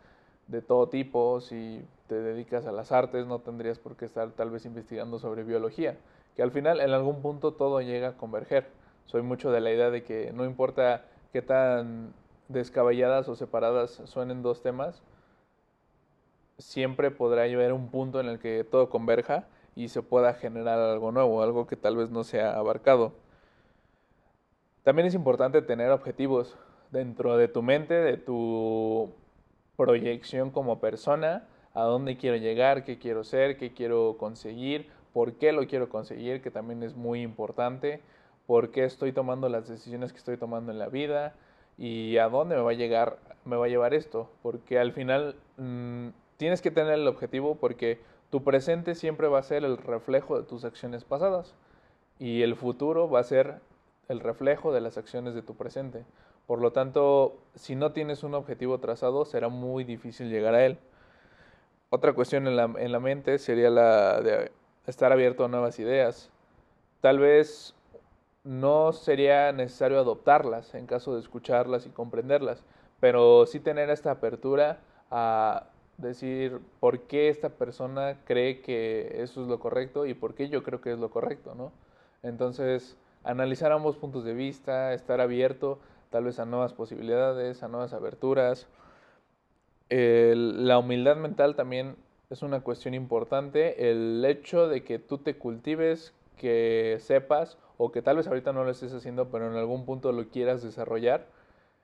de 0.47 0.63
todo 0.63 0.89
tipo. 0.89 1.41
Si 1.41 1.85
te 2.07 2.15
dedicas 2.15 2.67
a 2.67 2.73
las 2.73 2.91
artes, 2.91 3.27
no 3.27 3.41
tendrías 3.41 3.79
por 3.79 3.97
qué 3.97 4.07
estar 4.07 4.31
tal 4.31 4.51
vez 4.51 4.65
investigando 4.65 5.19
sobre 5.19 5.45
biología, 5.45 5.99
que 6.35 6.43
al 6.43 6.51
final 6.51 6.81
en 6.81 6.91
algún 6.91 7.21
punto 7.21 7.53
todo 7.53 7.81
llega 7.83 8.09
a 8.09 8.17
converger. 8.17 8.67
Soy 9.09 9.23
mucho 9.23 9.51
de 9.51 9.63
la 9.63 9.73
idea 9.73 9.89
de 9.89 10.05
que 10.05 10.33
no 10.35 10.45
importa 10.45 11.07
qué 11.33 11.41
tan 11.41 12.13
descabelladas 12.49 13.27
o 13.31 13.37
separadas 13.37 14.03
suenen 14.05 14.43
dos 14.43 14.61
temas, 14.61 15.03
siempre 16.59 17.11
podrá 17.11 17.45
haber 17.45 17.73
un 17.73 17.89
punto 17.89 18.21
en 18.21 18.27
el 18.27 18.39
que 18.39 18.65
todo 18.65 18.91
converja 18.91 19.47
y 19.75 19.89
se 19.89 20.03
pueda 20.03 20.35
generar 20.35 20.79
algo 20.79 21.11
nuevo, 21.11 21.43
algo 21.43 21.67
que 21.67 21.75
tal 21.75 21.97
vez 21.97 22.11
no 22.11 22.23
sea 22.23 22.59
abarcado. 22.59 23.15
También 24.83 25.09
es 25.09 25.15
importante 25.15 25.63
tener 25.63 25.91
objetivos 25.91 26.59
dentro 26.91 27.39
de 27.39 27.49
tu 27.49 27.63
mente, 27.63 27.95
de 27.95 28.19
tu 28.19 29.11
proyección 29.79 30.51
como 30.51 30.81
persona, 30.81 31.49
a 31.73 31.85
dónde 31.85 32.19
quiero 32.19 32.37
llegar, 32.37 32.85
qué 32.85 32.99
quiero 32.99 33.25
ser, 33.25 33.57
qué 33.57 33.73
quiero 33.73 34.17
conseguir, 34.19 34.91
por 35.15 35.33
qué 35.39 35.53
lo 35.53 35.67
quiero 35.67 35.89
conseguir, 35.89 36.43
que 36.43 36.51
también 36.51 36.83
es 36.83 36.95
muy 36.95 37.23
importante, 37.23 38.03
por 38.49 38.71
qué 38.71 38.85
estoy 38.85 39.13
tomando 39.13 39.51
las 39.51 39.69
decisiones 39.69 40.11
que 40.11 40.17
estoy 40.17 40.39
tomando 40.39 40.73
en 40.73 40.79
la 40.79 40.89
vida 40.89 41.35
y 41.77 42.17
a 42.17 42.31
dónde 42.31 42.57
me 42.57 42.63
va 42.63 42.71
a 42.71 42.75
llegar, 42.75 43.19
me 43.45 43.57
va 43.57 43.67
a 43.67 43.69
llevar 43.69 43.93
esto, 43.93 44.31
porque 44.41 44.79
al 44.79 44.93
final 44.93 45.37
mm, 45.59 46.09
tienes 46.39 46.63
que 46.63 46.71
tener 46.71 46.95
el 46.95 47.07
objetivo 47.07 47.57
porque 47.57 48.01
tu 48.31 48.43
presente 48.45 48.95
siempre 48.95 49.29
va 49.29 49.39
a 49.39 49.43
ser 49.43 49.67
el 49.67 49.77
reflejo 49.77 50.39
de 50.41 50.47
tus 50.47 50.65
acciones 50.65 51.05
pasadas 51.05 51.55
y 52.19 52.41
el 52.41 52.57
futuro 52.57 53.11
va 53.11 53.21
a 53.21 53.25
ser 53.25 53.61
el 54.09 54.21
reflejo 54.21 54.73
de 54.73 54.81
las 54.81 54.97
acciones 54.97 55.35
de 55.35 55.43
tu 55.43 55.55
presente. 55.55 56.07
Por 56.47 56.63
lo 56.63 56.73
tanto, 56.73 57.37
si 57.55 57.77
no 57.77 57.93
tienes 57.93 58.23
un 58.23 58.33
objetivo 58.33 58.79
trazado, 58.79 59.27
será 59.27 59.51
muy 59.51 59.85
difícil 59.85 60.31
llegar 60.31 60.55
a 60.55 60.65
él. 60.65 60.79
Otra 61.91 62.15
cuestión 62.15 62.47
en 62.47 62.57
la, 62.57 62.65
en 62.79 62.93
la 62.93 62.99
mente 62.99 63.39
sería 63.39 63.69
la 63.69 64.23
de 64.23 64.51
estar 64.87 65.13
abierto 65.13 65.45
a 65.45 65.49
nuevas 65.49 65.79
ideas. 65.79 66.31
Tal 67.03 67.19
vez 67.19 67.75
no 68.45 68.93
sería 68.93 69.53
necesario 69.53 69.99
adoptarlas 69.99 70.75
en 70.75 70.87
caso 70.87 71.15
de 71.15 71.21
escucharlas 71.21 71.87
y 71.87 71.91
comprenderlas, 71.91 72.63
pero 73.01 73.47
sí 73.47 73.61
tener 73.61 73.91
esta 73.91 74.13
apertura 74.13 74.81
a 75.11 75.67
decir 75.99 76.61
por 76.81 77.01
qué 77.03 77.29
esta 77.29 77.51
persona 77.51 78.19
cree 78.25 78.61
que 78.61 79.23
eso 79.23 79.43
es 79.43 79.49
lo 79.49 79.59
correcto 79.59 80.07
y 80.07 80.15
por 80.15 80.35
qué 80.35 80.49
yo 80.49 80.63
creo 80.63 80.81
que 80.81 80.93
es 80.93 80.99
lo 80.99 81.11
correcto, 81.11 81.55
¿no? 81.55 81.73
Entonces, 82.23 82.97
analizar 83.25 83.73
ambos 83.73 83.97
puntos 83.97 84.25
de 84.25 84.35
vista, 84.35 84.95
estar 84.95 85.21
abierto 85.21 85.79
tal 86.11 86.25
vez 86.25 86.39
a 86.39 86.47
nuevas 86.47 86.73
posibilidades, 86.73 87.63
a 87.63 87.69
nuevas 87.69 87.93
aberturas. 87.93 88.67
la 89.91 90.79
humildad 90.79 91.17
mental 91.17 91.55
también 91.55 91.97
es 92.31 92.43
una 92.43 92.61
cuestión 92.61 92.95
importante. 92.95 93.91
El 93.91 94.25
hecho 94.25 94.69
de 94.69 94.85
que 94.85 94.99
tú 94.99 95.19
te 95.19 95.37
cultives, 95.37 96.15
que 96.37 96.99
sepas, 97.01 97.59
o 97.79 97.91
que 97.91 98.03
tal 98.03 98.17
vez 98.17 98.27
ahorita 98.27 98.53
no 98.53 98.65
lo 98.65 98.71
estés 98.71 98.93
haciendo, 98.93 99.31
pero 99.31 99.51
en 99.51 99.57
algún 99.57 99.87
punto 99.87 100.13
lo 100.13 100.29
quieras 100.29 100.63
desarrollar. 100.63 101.27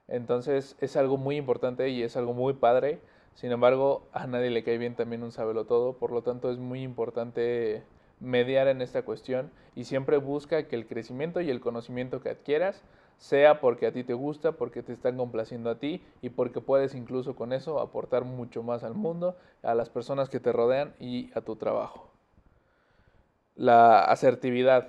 Entonces 0.08 0.76
es 0.80 0.96
algo 0.96 1.16
muy 1.16 1.36
importante 1.36 1.88
y 1.88 2.02
es 2.02 2.16
algo 2.16 2.34
muy 2.34 2.52
padre. 2.54 3.00
Sin 3.34 3.52
embargo, 3.52 4.06
a 4.12 4.26
nadie 4.26 4.50
le 4.50 4.62
cae 4.64 4.76
bien 4.76 4.96
también 4.96 5.22
un 5.22 5.32
sabelo 5.32 5.64
todo. 5.64 5.94
Por 5.94 6.12
lo 6.12 6.22
tanto, 6.22 6.50
es 6.50 6.58
muy 6.58 6.82
importante 6.82 7.84
mediar 8.20 8.68
en 8.68 8.82
esta 8.82 9.02
cuestión 9.02 9.50
y 9.74 9.84
siempre 9.84 10.18
busca 10.18 10.68
que 10.68 10.76
el 10.76 10.86
crecimiento 10.86 11.40
y 11.40 11.50
el 11.50 11.60
conocimiento 11.60 12.20
que 12.20 12.30
adquieras 12.30 12.82
sea 13.18 13.60
porque 13.60 13.86
a 13.86 13.92
ti 13.92 14.02
te 14.02 14.14
gusta, 14.14 14.52
porque 14.52 14.82
te 14.82 14.92
están 14.92 15.16
complaciendo 15.16 15.70
a 15.70 15.78
ti 15.78 16.02
y 16.22 16.30
porque 16.30 16.60
puedes 16.60 16.94
incluso 16.94 17.36
con 17.36 17.52
eso 17.52 17.80
aportar 17.80 18.24
mucho 18.24 18.62
más 18.62 18.82
al 18.82 18.94
mundo, 18.94 19.36
a 19.62 19.74
las 19.74 19.90
personas 19.90 20.28
que 20.28 20.40
te 20.40 20.52
rodean 20.52 20.94
y 20.98 21.30
a 21.34 21.40
tu 21.40 21.56
trabajo. 21.56 22.10
La 23.56 24.00
asertividad 24.00 24.88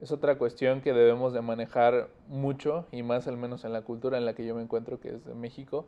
es 0.00 0.12
otra 0.12 0.38
cuestión 0.38 0.80
que 0.80 0.92
debemos 0.92 1.32
de 1.32 1.42
manejar 1.42 2.08
mucho 2.28 2.86
y 2.92 3.02
más 3.02 3.26
al 3.28 3.36
menos 3.36 3.64
en 3.64 3.72
la 3.72 3.82
cultura 3.82 4.18
en 4.18 4.24
la 4.24 4.34
que 4.34 4.46
yo 4.46 4.54
me 4.54 4.62
encuentro, 4.62 5.00
que 5.00 5.10
es 5.10 5.24
de 5.24 5.34
México. 5.34 5.86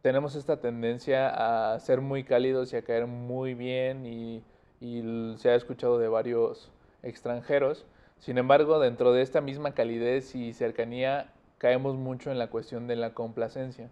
Tenemos 0.00 0.34
esta 0.34 0.60
tendencia 0.60 1.72
a 1.74 1.78
ser 1.78 2.00
muy 2.00 2.24
cálidos 2.24 2.72
y 2.72 2.76
a 2.76 2.82
caer 2.82 3.06
muy 3.06 3.54
bien 3.54 4.06
y, 4.06 4.42
y 4.80 5.34
se 5.36 5.50
ha 5.50 5.54
escuchado 5.54 5.98
de 5.98 6.08
varios 6.08 6.70
extranjeros 7.02 7.86
sin 8.22 8.38
embargo, 8.38 8.78
dentro 8.78 9.12
de 9.12 9.20
esta 9.20 9.40
misma 9.40 9.74
calidez 9.74 10.36
y 10.36 10.52
cercanía 10.52 11.32
caemos 11.58 11.96
mucho 11.96 12.30
en 12.30 12.38
la 12.38 12.50
cuestión 12.50 12.86
de 12.86 12.94
la 12.94 13.14
complacencia 13.14 13.90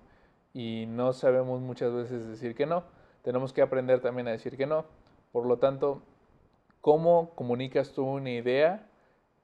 y 0.54 0.84
no 0.86 1.12
sabemos 1.12 1.60
muchas 1.60 1.92
veces 1.92 2.28
decir 2.28 2.54
que 2.54 2.64
no. 2.64 2.84
Tenemos 3.24 3.52
que 3.52 3.60
aprender 3.60 3.98
también 4.00 4.28
a 4.28 4.30
decir 4.30 4.56
que 4.56 4.66
no. 4.66 4.84
Por 5.32 5.46
lo 5.46 5.58
tanto, 5.58 6.02
¿cómo 6.80 7.30
comunicas 7.34 7.92
tú 7.92 8.04
una 8.04 8.30
idea 8.30 8.86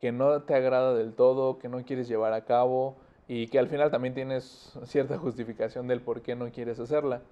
que 0.00 0.12
no 0.12 0.42
te 0.42 0.54
agrada 0.54 0.94
del 0.94 1.14
todo, 1.14 1.58
que 1.58 1.68
no 1.68 1.82
quieres 1.84 2.08
llevar 2.08 2.32
a 2.32 2.44
cabo 2.44 2.96
y 3.28 3.48
que 3.48 3.58
al 3.58 3.68
final 3.68 3.90
también 3.90 4.14
tienes 4.14 4.78
cierta 4.84 5.18
justificación 5.18 5.86
del 5.86 6.00
por 6.00 6.22
qué 6.22 6.36
no 6.36 6.50
quieres 6.50 6.78
hacerla? 6.78 7.22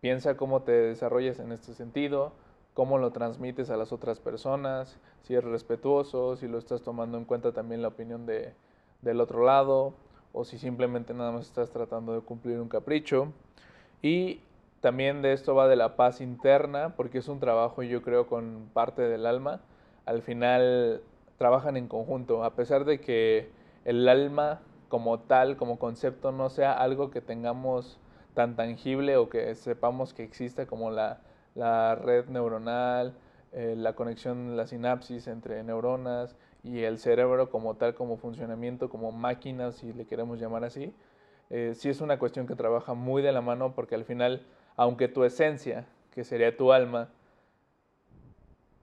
Piensa 0.00 0.36
cómo 0.36 0.62
te 0.62 0.72
desarrollas 0.72 1.38
en 1.38 1.52
este 1.52 1.74
sentido, 1.74 2.32
cómo 2.74 2.98
lo 2.98 3.10
transmites 3.10 3.70
a 3.70 3.76
las 3.76 3.92
otras 3.92 4.20
personas, 4.20 4.98
si 5.22 5.34
es 5.34 5.42
respetuoso, 5.42 6.36
si 6.36 6.46
lo 6.46 6.58
estás 6.58 6.82
tomando 6.82 7.16
en 7.16 7.24
cuenta 7.24 7.52
también 7.52 7.80
la 7.80 7.88
opinión 7.88 8.26
de, 8.26 8.52
del 9.00 9.20
otro 9.20 9.44
lado, 9.44 9.94
o 10.32 10.44
si 10.44 10.58
simplemente 10.58 11.14
nada 11.14 11.30
más 11.30 11.46
estás 11.46 11.70
tratando 11.70 12.12
de 12.12 12.20
cumplir 12.20 12.60
un 12.60 12.68
capricho. 12.68 13.32
Y 14.02 14.40
también 14.84 15.22
de 15.22 15.32
esto 15.32 15.54
va 15.54 15.66
de 15.66 15.76
la 15.76 15.96
paz 15.96 16.20
interna, 16.20 16.94
porque 16.94 17.16
es 17.16 17.28
un 17.28 17.40
trabajo 17.40 17.82
yo 17.82 18.02
creo 18.02 18.26
con 18.26 18.68
parte 18.74 19.00
del 19.00 19.24
alma. 19.24 19.62
Al 20.04 20.20
final 20.20 21.00
trabajan 21.38 21.78
en 21.78 21.88
conjunto, 21.88 22.44
a 22.44 22.54
pesar 22.54 22.84
de 22.84 23.00
que 23.00 23.50
el 23.86 24.06
alma 24.06 24.60
como 24.90 25.20
tal, 25.20 25.56
como 25.56 25.78
concepto, 25.78 26.32
no 26.32 26.50
sea 26.50 26.74
algo 26.74 27.10
que 27.10 27.22
tengamos 27.22 27.98
tan 28.34 28.56
tangible 28.56 29.16
o 29.16 29.30
que 29.30 29.54
sepamos 29.54 30.12
que 30.12 30.22
exista 30.22 30.66
como 30.66 30.90
la, 30.90 31.20
la 31.54 31.94
red 31.94 32.26
neuronal, 32.28 33.14
eh, 33.52 33.76
la 33.78 33.94
conexión, 33.94 34.54
la 34.54 34.66
sinapsis 34.66 35.28
entre 35.28 35.62
neuronas 35.62 36.36
y 36.62 36.82
el 36.82 36.98
cerebro 36.98 37.48
como 37.48 37.76
tal, 37.76 37.94
como 37.94 38.18
funcionamiento, 38.18 38.90
como 38.90 39.12
máquina, 39.12 39.72
si 39.72 39.94
le 39.94 40.04
queremos 40.04 40.38
llamar 40.38 40.62
así, 40.62 40.94
eh, 41.48 41.72
sí 41.74 41.88
es 41.88 42.02
una 42.02 42.18
cuestión 42.18 42.46
que 42.46 42.54
trabaja 42.54 42.92
muy 42.92 43.22
de 43.22 43.32
la 43.32 43.40
mano 43.40 43.74
porque 43.74 43.94
al 43.94 44.04
final, 44.04 44.42
aunque 44.76 45.08
tu 45.08 45.24
esencia, 45.24 45.86
que 46.12 46.24
sería 46.24 46.56
tu 46.56 46.72
alma, 46.72 47.08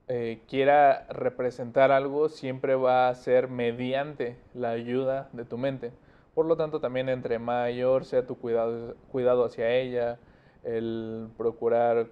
eh, 0.08 0.40
quiera 0.48 1.06
representar 1.08 1.92
algo, 1.92 2.28
siempre 2.28 2.74
va 2.74 3.08
a 3.08 3.14
ser 3.14 3.48
mediante 3.48 4.36
la 4.52 4.70
ayuda 4.70 5.28
de 5.32 5.44
tu 5.44 5.56
mente. 5.56 5.92
Por 6.34 6.46
lo 6.46 6.56
tanto, 6.56 6.80
también 6.80 7.08
entre 7.08 7.38
mayor 7.38 8.04
sea 8.04 8.26
tu 8.26 8.36
cuidado, 8.36 9.44
hacia 9.44 9.70
ella, 9.70 10.18
el 10.64 11.28
procurar 11.36 12.08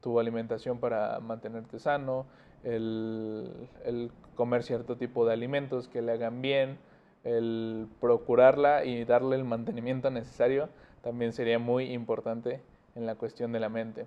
tu 0.00 0.18
alimentación 0.18 0.78
para 0.78 1.20
mantenerte 1.20 1.78
sano, 1.78 2.26
el, 2.64 3.68
el, 3.84 4.10
comer 4.34 4.62
cierto 4.62 4.96
tipo 4.96 5.24
de 5.24 5.32
alimentos 5.32 5.88
que 5.88 6.02
le 6.02 6.12
hagan 6.12 6.42
bien, 6.42 6.78
el 7.24 7.88
procurarla 8.00 8.84
y 8.84 9.04
darle 9.04 9.36
el 9.36 9.44
mantenimiento 9.44 10.10
necesario, 10.10 10.68
también 11.02 11.32
sería 11.32 11.58
muy 11.58 11.92
importante 11.92 12.60
en 12.96 13.06
la 13.06 13.14
cuestión 13.14 13.52
de 13.52 13.60
la 13.60 13.68
mente. 13.68 14.06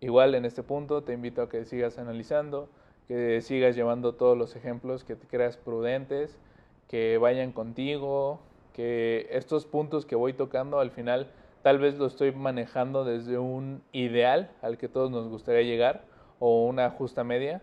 Igual 0.00 0.34
en 0.34 0.44
este 0.44 0.62
punto 0.62 1.02
te 1.02 1.12
invito 1.12 1.42
a 1.42 1.48
que 1.48 1.64
sigas 1.64 1.98
analizando, 1.98 2.68
que 3.08 3.40
sigas 3.40 3.74
llevando 3.74 4.14
todos 4.14 4.38
los 4.38 4.54
ejemplos 4.54 5.02
que 5.02 5.16
te 5.16 5.26
creas 5.26 5.56
prudentes, 5.56 6.38
que 6.86 7.18
vayan 7.18 7.52
contigo, 7.52 8.38
que 8.74 9.26
estos 9.30 9.66
puntos 9.66 10.06
que 10.06 10.14
voy 10.14 10.34
tocando 10.34 10.78
al 10.78 10.90
final 10.92 11.32
tal 11.62 11.78
vez 11.78 11.98
lo 11.98 12.06
estoy 12.06 12.32
manejando 12.32 13.04
desde 13.04 13.38
un 13.38 13.82
ideal 13.92 14.52
al 14.62 14.78
que 14.78 14.88
todos 14.88 15.10
nos 15.10 15.26
gustaría 15.28 15.62
llegar 15.62 16.04
o 16.38 16.64
una 16.66 16.90
justa 16.90 17.24
media, 17.24 17.60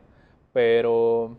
pero, 0.51 1.37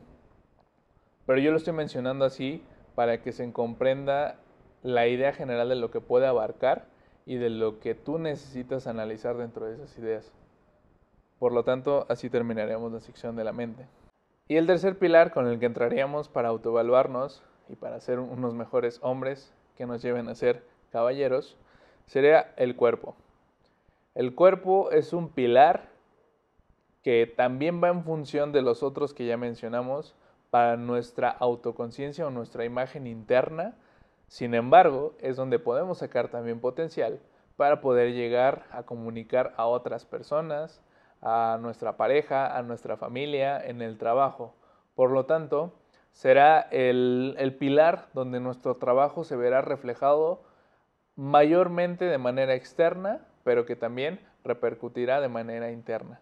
pero 1.27 1.39
yo 1.39 1.51
lo 1.51 1.59
estoy 1.59 1.75
mencionando 1.75 2.25
así 2.25 2.63
para 2.95 3.21
que 3.21 3.33
se 3.33 3.53
comprenda 3.53 4.37
la 4.83 5.07
idea 5.09 5.33
general 5.33 5.69
de 5.69 5.77
lo 5.77 5.91
que 5.91 6.01
puede 6.01 6.27
abarcar 6.27 6.87
y 7.27 7.37
de 7.37 7.51
lo 7.51 7.81
que 7.81 7.95
tú 7.95 8.19
necesitas 8.19 8.87
analizar 8.87 9.37
dentro 9.37 9.67
de 9.67 9.75
esas 9.75 9.99
ideas. 9.99 10.33
Por 11.39 11.53
lo 11.53 11.65
tanto, 11.65 12.07
así 12.09 12.31
terminaremos 12.31 12.91
la 12.93 13.01
sección 13.01 13.37
de 13.37 13.45
la 13.45 13.53
mente. 13.53 13.87
Y 14.49 14.57
el 14.57 14.67
tercer 14.67 14.99
pilar 14.99 15.33
con 15.33 15.49
el 15.49 15.59
que 15.59 15.67
entraríamos 15.67 16.29
para 16.29 16.49
autoevaluarnos 16.49 17.43
y 17.69 17.75
para 17.75 18.01
ser 18.01 18.21
unos 18.21 18.55
mejores 18.55 19.01
hombres 19.03 19.53
que 19.77 19.87
nos 19.87 20.01
lleven 20.01 20.29
a 20.29 20.35
ser 20.35 20.63
caballeros 20.93 21.59
sería 22.07 22.55
el 22.57 22.77
cuerpo. 22.77 23.17
El 24.15 24.35
cuerpo 24.35 24.91
es 24.93 25.13
un 25.13 25.29
pilar 25.29 25.91
que 27.03 27.27
también 27.27 27.83
va 27.83 27.89
en 27.89 28.05
función 28.05 28.53
de 28.53 28.63
los 28.63 28.83
otros 28.83 29.13
que 29.13 29.27
ya 29.27 29.37
mencionamos 29.37 30.15
para 30.51 30.77
nuestra 30.77 31.29
autoconciencia 31.29 32.27
o 32.27 32.31
nuestra 32.31 32.65
imagen 32.65 33.07
interna. 33.07 33.75
Sin 34.29 34.55
embargo, 34.55 35.15
es 35.21 35.37
donde 35.37 35.59
podemos 35.59 35.99
sacar 35.99 36.29
también 36.29 36.61
potencial 36.61 37.21
para 37.57 37.81
poder 37.81 38.13
llegar 38.13 38.67
a 38.71 38.83
comunicar 38.83 39.55
a 39.57 39.67
otras 39.67 40.05
personas, 40.05 40.83
a 41.23 41.59
nuestra 41.61 41.97
pareja, 41.97 42.57
a 42.57 42.63
nuestra 42.63 42.97
familia, 42.97 43.65
en 43.65 43.83
el 43.83 43.99
trabajo. 43.99 44.55
Por 44.95 45.11
lo 45.11 45.27
tanto, 45.27 45.73
será 46.13 46.61
el, 46.71 47.57
pilar 47.59 48.09
donde 48.15 48.41
nuestro 48.41 48.77
trabajo 48.77 49.25
se 49.25 49.37
verá 49.37 49.61
reflejado 49.61 50.43
mayormente 51.15 52.07
de 52.07 52.19
manera 52.19 52.55
externa, 52.55 53.21
pero 53.45 53.67
que 53.67 53.77
también 53.77 54.21
repercutirá 54.43 55.21
de 55.21 55.29
manera 55.29 55.71
interna. 55.71 56.21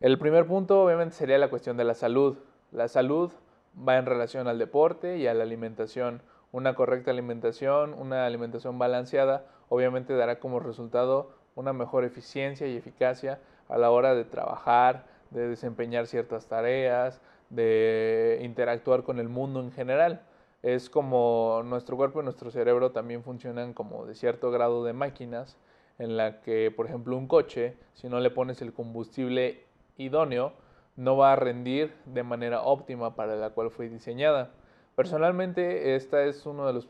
El 0.00 0.18
primer 0.18 0.46
punto 0.46 0.82
obviamente 0.82 1.14
sería 1.14 1.38
la 1.38 1.48
cuestión 1.48 1.76
de 1.76 1.84
la 1.84 1.94
salud. 1.94 2.38
La 2.70 2.88
salud 2.88 3.32
va 3.76 3.98
en 3.98 4.06
relación 4.06 4.48
al 4.48 4.58
deporte 4.58 5.18
y 5.18 5.26
a 5.26 5.34
la 5.34 5.44
alimentación. 5.44 6.22
Una 6.50 6.74
correcta 6.74 7.10
alimentación, 7.10 7.94
una 7.94 8.24
alimentación 8.24 8.78
balanceada, 8.78 9.46
obviamente 9.68 10.14
dará 10.14 10.38
como 10.38 10.60
resultado 10.60 11.30
una 11.54 11.72
mejor 11.72 12.04
eficiencia 12.04 12.66
y 12.66 12.76
eficacia 12.76 13.40
a 13.68 13.76
la 13.78 13.90
hora 13.90 14.14
de 14.14 14.24
trabajar, 14.24 15.04
de 15.30 15.48
desempeñar 15.48 16.06
ciertas 16.06 16.46
tareas, 16.46 17.20
de 17.50 18.40
interactuar 18.42 19.02
con 19.02 19.18
el 19.18 19.28
mundo 19.28 19.60
en 19.60 19.72
general. 19.72 20.22
Es 20.62 20.90
como 20.90 21.62
nuestro 21.64 21.96
cuerpo 21.96 22.20
y 22.20 22.24
nuestro 22.24 22.50
cerebro 22.50 22.92
también 22.92 23.22
funcionan 23.22 23.74
como 23.74 24.06
de 24.06 24.14
cierto 24.14 24.50
grado 24.50 24.84
de 24.84 24.92
máquinas 24.92 25.56
en 25.98 26.16
la 26.16 26.40
que, 26.40 26.72
por 26.74 26.86
ejemplo, 26.86 27.16
un 27.16 27.28
coche, 27.28 27.76
si 27.94 28.08
no 28.08 28.20
le 28.20 28.30
pones 28.30 28.62
el 28.62 28.72
combustible 28.72 29.64
idóneo, 29.96 30.52
no 30.96 31.16
va 31.16 31.32
a 31.32 31.36
rendir 31.36 31.94
de 32.06 32.22
manera 32.22 32.62
óptima 32.62 33.14
para 33.14 33.36
la 33.36 33.50
cual 33.50 33.70
fue 33.70 33.88
diseñada. 33.88 34.50
Personalmente, 34.98 35.94
esta 35.94 36.24
es 36.24 36.44
una 36.44 36.66
de 36.66 36.72
las 36.72 36.88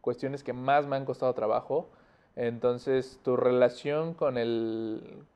cuestiones 0.00 0.42
que 0.42 0.54
más 0.54 0.86
me 0.86 0.96
han 0.96 1.04
costado 1.04 1.34
trabajo. 1.34 1.90
Entonces, 2.36 3.20
tu 3.22 3.36
relación 3.36 4.14
con 4.14 4.38
el, 4.38 5.26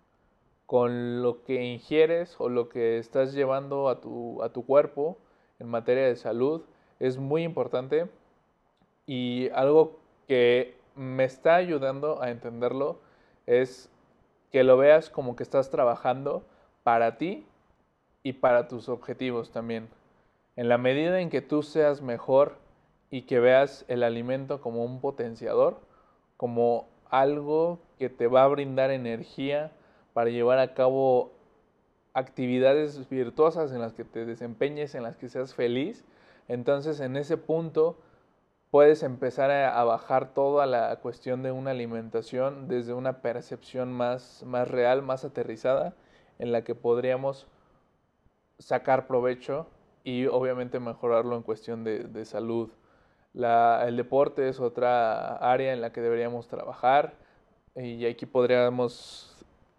con 0.64 1.20
lo 1.20 1.44
que 1.44 1.62
ingieres 1.66 2.34
o 2.38 2.48
lo 2.48 2.70
que 2.70 2.96
estás 2.96 3.34
llevando 3.34 3.90
a 3.90 4.00
tu, 4.00 4.42
a 4.42 4.48
tu 4.54 4.64
cuerpo 4.64 5.18
en 5.58 5.68
materia 5.68 6.06
de 6.06 6.16
salud 6.16 6.62
es 6.98 7.18
muy 7.18 7.42
importante 7.42 8.08
y 9.04 9.50
algo 9.50 9.98
que 10.26 10.78
me 10.94 11.24
está 11.24 11.56
ayudando 11.56 12.22
a 12.22 12.30
entenderlo 12.30 13.00
es 13.44 13.90
que 14.50 14.64
lo 14.64 14.78
veas 14.78 15.10
como 15.10 15.36
que 15.36 15.42
estás 15.42 15.68
trabajando 15.68 16.42
para 16.84 17.18
ti 17.18 17.46
y 18.22 18.32
para 18.32 18.66
tus 18.66 18.88
objetivos 18.88 19.50
también. 19.50 19.90
En 20.58 20.68
la 20.68 20.76
medida 20.76 21.20
en 21.20 21.30
que 21.30 21.40
tú 21.40 21.62
seas 21.62 22.02
mejor 22.02 22.56
y 23.12 23.22
que 23.22 23.38
veas 23.38 23.84
el 23.86 24.02
alimento 24.02 24.60
como 24.60 24.84
un 24.84 25.00
potenciador, 25.00 25.78
como 26.36 26.88
algo 27.08 27.78
que 27.96 28.08
te 28.08 28.26
va 28.26 28.42
a 28.42 28.48
brindar 28.48 28.90
energía, 28.90 29.70
para 30.14 30.30
llevar 30.30 30.58
a 30.58 30.74
cabo 30.74 31.30
actividades 32.12 33.08
virtuosas 33.08 33.70
en 33.70 33.80
las 33.80 33.92
que 33.92 34.02
te 34.02 34.26
desempeñes, 34.26 34.96
en 34.96 35.04
las 35.04 35.16
que 35.16 35.28
seas 35.28 35.54
feliz, 35.54 36.04
entonces 36.48 36.98
en 36.98 37.16
ese 37.16 37.36
punto 37.36 37.96
puedes 38.72 39.04
empezar 39.04 39.52
a, 39.52 39.84
bajar 39.84 40.34
toda 40.34 40.66
la 40.66 40.96
cuestión 40.96 41.44
de 41.44 41.52
una 41.52 41.70
alimentación 41.70 42.66
desde 42.66 42.94
una 42.94 43.22
percepción 43.22 43.92
más, 43.92 44.42
más 44.44 44.66
real, 44.66 45.02
más 45.02 45.24
aterrizada, 45.24 45.94
en 46.40 46.50
la 46.50 46.64
que 46.64 46.74
podríamos 46.74 47.46
sacar 48.58 49.06
provecho 49.06 49.68
y 50.04 50.26
obviamente 50.26 50.80
mejorarlo 50.80 51.37
en 51.37 51.42
cuestión 51.42 51.84
de, 51.84 52.04
de 52.04 52.24
salud. 52.24 52.70
La, 53.34 53.84
el 53.87 53.96
deporte 53.96 54.48
es 54.48 54.58
otra 54.61 55.37
área 55.37 55.72
en 55.72 55.80
la 55.80 55.92
que 55.92 56.00
deberíamos 56.00 56.48
trabajar 56.48 57.14
y 57.76 58.04
aquí 58.06 58.26
podríamos 58.26 59.37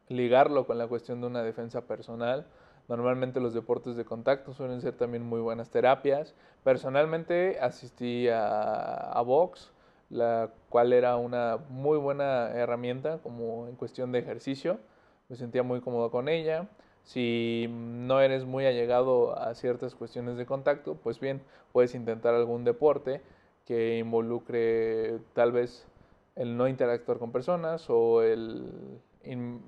ligarlo 0.08 0.65
con 0.65 0.77
la 0.77 0.88
cuestión 0.88 1.21
de 1.21 1.27
una 1.27 1.43
defensa 1.43 1.82
personal. 1.82 2.45
Normalmente 2.88 3.39
los 3.39 3.53
deportes 3.53 3.95
de 3.95 4.05
contacto 4.05 4.53
suelen 4.53 4.82
ser 4.82 4.93
también 4.95 5.23
muy 5.23 5.41
buenas 5.41 5.69
terapias. 5.69 6.34
Personalmente 6.63 7.60
asistí 7.60 8.27
a, 8.29 9.12
a 9.12 9.21
box, 9.21 9.71
la 10.10 10.49
cual 10.69 10.93
era 10.93 11.15
una 11.17 11.58
muy 11.69 11.97
buena 11.97 12.49
herramienta 12.51 13.19
como 13.19 13.67
en 13.67 13.75
cuestión 13.75 14.12
de 14.12 14.19
ejercicio. 14.19 14.79
Me 15.27 15.36
sentía 15.36 15.62
muy 15.62 15.82
cómodo 15.82 16.10
con 16.10 16.29
ella. 16.29 16.67
Si 17.10 17.65
no 17.72 18.22
eres 18.22 18.45
muy 18.45 18.67
allegado 18.67 19.36
a 19.36 19.56
ciertas 19.56 19.95
cuestiones 19.95 20.38
de 20.38 20.45
contacto, 20.45 20.93
pues 20.93 21.19
bien, 21.19 21.41
puedes 21.72 21.95
intentar 21.95 22.36
algún 22.36 22.63
deporte 22.63 23.24
que 23.65 23.98
involucre 23.98 25.17
tal 25.34 25.52
vez 25.52 25.88
el 26.36 26.56
no 26.56 26.67
interactuar 26.67 27.17
con 27.17 27.32
personas 27.32 27.89
o 27.89 28.22
el 28.22 29.02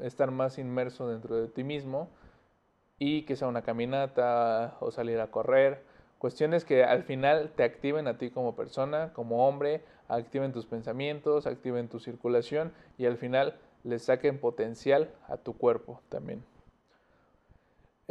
estar 0.04 0.30
más 0.30 0.60
inmerso 0.60 1.08
dentro 1.08 1.36
de 1.36 1.48
ti 1.48 1.64
mismo 1.64 2.10
y 3.00 3.24
que 3.24 3.36
sea 3.36 3.48
una 3.48 3.64
caminata 3.64 4.78
o 4.80 4.92
salir 4.92 5.20
a 5.20 5.32
correr, 5.32 5.82
cuestiones 6.20 6.64
que 6.64 6.84
al 6.84 7.02
final 7.02 7.54
te 7.56 7.64
activen 7.64 8.08
a 8.08 8.20
ti 8.20 8.30
como 8.30 8.56
persona, 8.56 9.14
como 9.14 9.48
hombre, 9.48 9.84
activen 10.10 10.52
tus 10.52 10.68
pensamientos, 10.68 11.48
activen 11.48 11.88
tu 11.88 12.00
circulación 12.00 12.72
y 13.00 13.08
al 13.08 13.18
final 13.18 13.58
le 13.84 13.98
saquen 13.98 14.38
potencial 14.38 15.10
a 15.28 15.38
tu 15.38 15.58
cuerpo 15.58 16.02
también. 16.10 16.44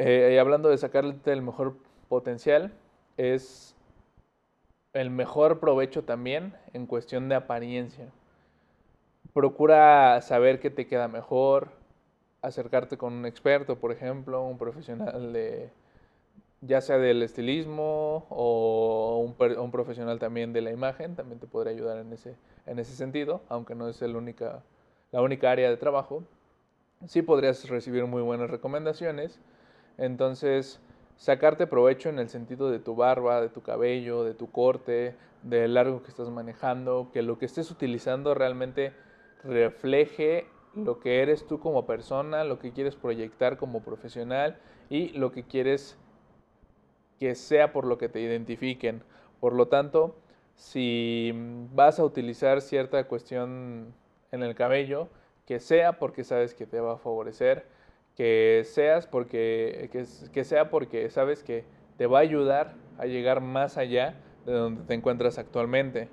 Eh, 0.03 0.41
hablando 0.41 0.71
de 0.71 0.79
sacarte 0.79 1.31
el 1.31 1.43
mejor 1.43 1.75
potencial, 2.09 2.73
es 3.19 3.77
el 4.95 5.11
mejor 5.11 5.61
provecho 5.61 6.05
también 6.05 6.55
en 6.73 6.87
cuestión 6.87 7.29
de 7.29 7.35
apariencia. 7.35 8.07
Procura 9.35 10.19
saber 10.23 10.59
qué 10.59 10.71
te 10.71 10.87
queda 10.87 11.07
mejor, 11.07 11.69
acercarte 12.41 12.97
con 12.97 13.13
un 13.13 13.27
experto, 13.27 13.77
por 13.77 13.93
ejemplo, 13.93 14.43
un 14.43 14.57
profesional 14.57 15.35
de, 15.35 15.69
ya 16.63 16.81
sea 16.81 16.97
del 16.97 17.23
estilismo 17.23 18.25
o 18.31 19.19
un, 19.19 19.71
profesional 19.71 20.19
también 20.19 20.55
de 20.55 20.63
la 20.63 20.71
imagen, 20.71 21.15
también 21.15 21.41
te 21.41 21.47
podría 21.47 21.75
ayudar 21.75 21.99
en 21.99 22.11
ese, 22.15 22.37
en 22.65 22.79
ese 22.79 22.97
sentido, 22.97 23.43
aunque 23.51 23.75
no 23.75 23.87
es 23.87 24.01
el 24.01 24.17
única, 24.17 24.63
la 25.13 25.21
única 25.21 25.51
área 25.51 25.69
de 25.69 25.77
trabajo. 25.77 26.23
Sí 27.07 27.21
podrías 27.21 27.69
recibir 27.69 28.07
muy 28.07 28.23
buenas 28.23 28.49
recomendaciones. 28.49 29.39
Entonces, 30.01 30.81
sacarte 31.17 31.67
provecho 31.67 32.09
en 32.09 32.19
el 32.19 32.31
sentido 32.31 32.71
de 32.71 32.79
tu 32.79 32.97
barba, 32.97 33.43
de 33.43 33.51
tu 33.51 33.61
cabello, 33.61 34.25
de 34.25 34.33
tu 34.33 34.51
corte, 34.51 35.15
del 35.43 35.75
largo 35.75 36.03
que 36.03 36.09
estás 36.09 36.31
manejando, 36.31 37.11
que 37.13 37.21
lo 37.21 37.39
que 37.39 37.45
estés 37.45 37.71
utilizando 37.71 38.35
realmente 38.35 38.95
refleje 39.45 40.47
lo 40.75 41.01
que 41.01 41.21
eres 41.21 41.47
tú 41.47 41.61
como 41.61 41.85
persona, 41.85 42.45
lo 42.45 42.59
que 42.59 42.73
quieres 42.73 42.97
proyectar 42.97 43.59
como 43.59 43.83
profesional 43.83 44.59
y 44.89 45.11
lo 45.11 45.33
que 45.33 45.45
quieres 45.45 45.99
que 47.19 47.35
sea 47.35 47.71
por 47.71 47.85
lo 47.85 47.99
que 47.99 48.09
te 48.09 48.21
identifiquen. 48.21 49.03
Por 49.39 49.53
lo 49.53 49.69
tanto, 49.69 50.17
si 50.55 51.33
vas 51.75 51.99
a 51.99 52.05
utilizar 52.05 52.63
cierta 52.63 53.07
cuestión 53.07 53.93
en 54.33 54.43
el 54.43 54.55
cabello, 54.55 55.09
que 55.45 55.61
sea 55.61 55.99
porque 55.99 56.25
sabes 56.25 56.55
que 56.55 56.67
te 56.67 56.81
va 56.81 56.95
a 56.95 56.99
favorecer, 56.99 57.67
que 58.17 58.63
seas 58.65 59.07
porque 59.07 59.89
que, 60.33 60.45
sea 60.45 60.71
porque 60.71 61.09
sabes 61.11 61.43
que 61.43 61.65
te 61.97 62.07
va 62.07 62.19
a 62.19 62.23
ayudar 62.23 62.75
a 62.99 63.07
llegar 63.07 63.41
más 63.41 63.77
allá 63.77 64.15
de 64.47 64.53
donde 64.53 64.83
te 64.83 64.95
encuentras 64.95 65.39
actualmente. 65.39 66.09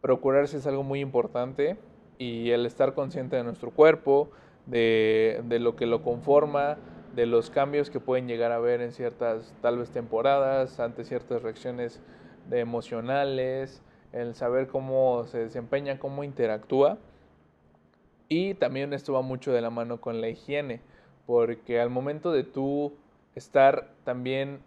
Procurarse 0.00 0.58
es 0.58 0.66
algo 0.66 0.82
muy 0.82 1.00
importante 1.00 1.76
y 2.18 2.50
el 2.50 2.66
estar 2.66 2.94
consciente 2.94 3.36
de 3.36 3.44
nuestro 3.44 3.70
cuerpo, 3.70 4.30
de, 4.66 5.42
de, 5.44 5.58
lo 5.58 5.76
que 5.76 5.86
lo 5.86 6.02
conforma, 6.02 6.76
de 7.14 7.26
los 7.26 7.50
cambios 7.50 7.90
que 7.90 8.00
pueden 8.00 8.26
llegar 8.26 8.52
a 8.52 8.56
haber 8.56 8.80
en 8.80 8.92
ciertas, 8.92 9.54
tal 9.62 9.78
vez 9.78 9.90
temporadas, 9.90 10.80
ante 10.80 11.04
ciertas 11.04 11.42
reacciones 11.42 12.00
de 12.48 12.60
emocionales, 12.60 13.82
el 14.12 14.34
saber 14.34 14.68
cómo 14.68 15.24
se 15.26 15.38
desempeña, 15.38 15.98
cómo 15.98 16.24
interactúa. 16.24 16.98
Y 18.28 18.54
también 18.54 18.92
esto 18.92 19.12
va 19.12 19.22
mucho 19.22 19.52
de 19.52 19.60
la 19.60 19.70
mano 19.70 20.00
con 20.00 20.20
la 20.20 20.28
higiene 20.28 20.80
porque 21.26 21.80
al 21.80 21.90
momento 21.90 22.32
de 22.32 22.44
tú 22.44 22.94
estar 23.34 23.90
también 24.04 24.60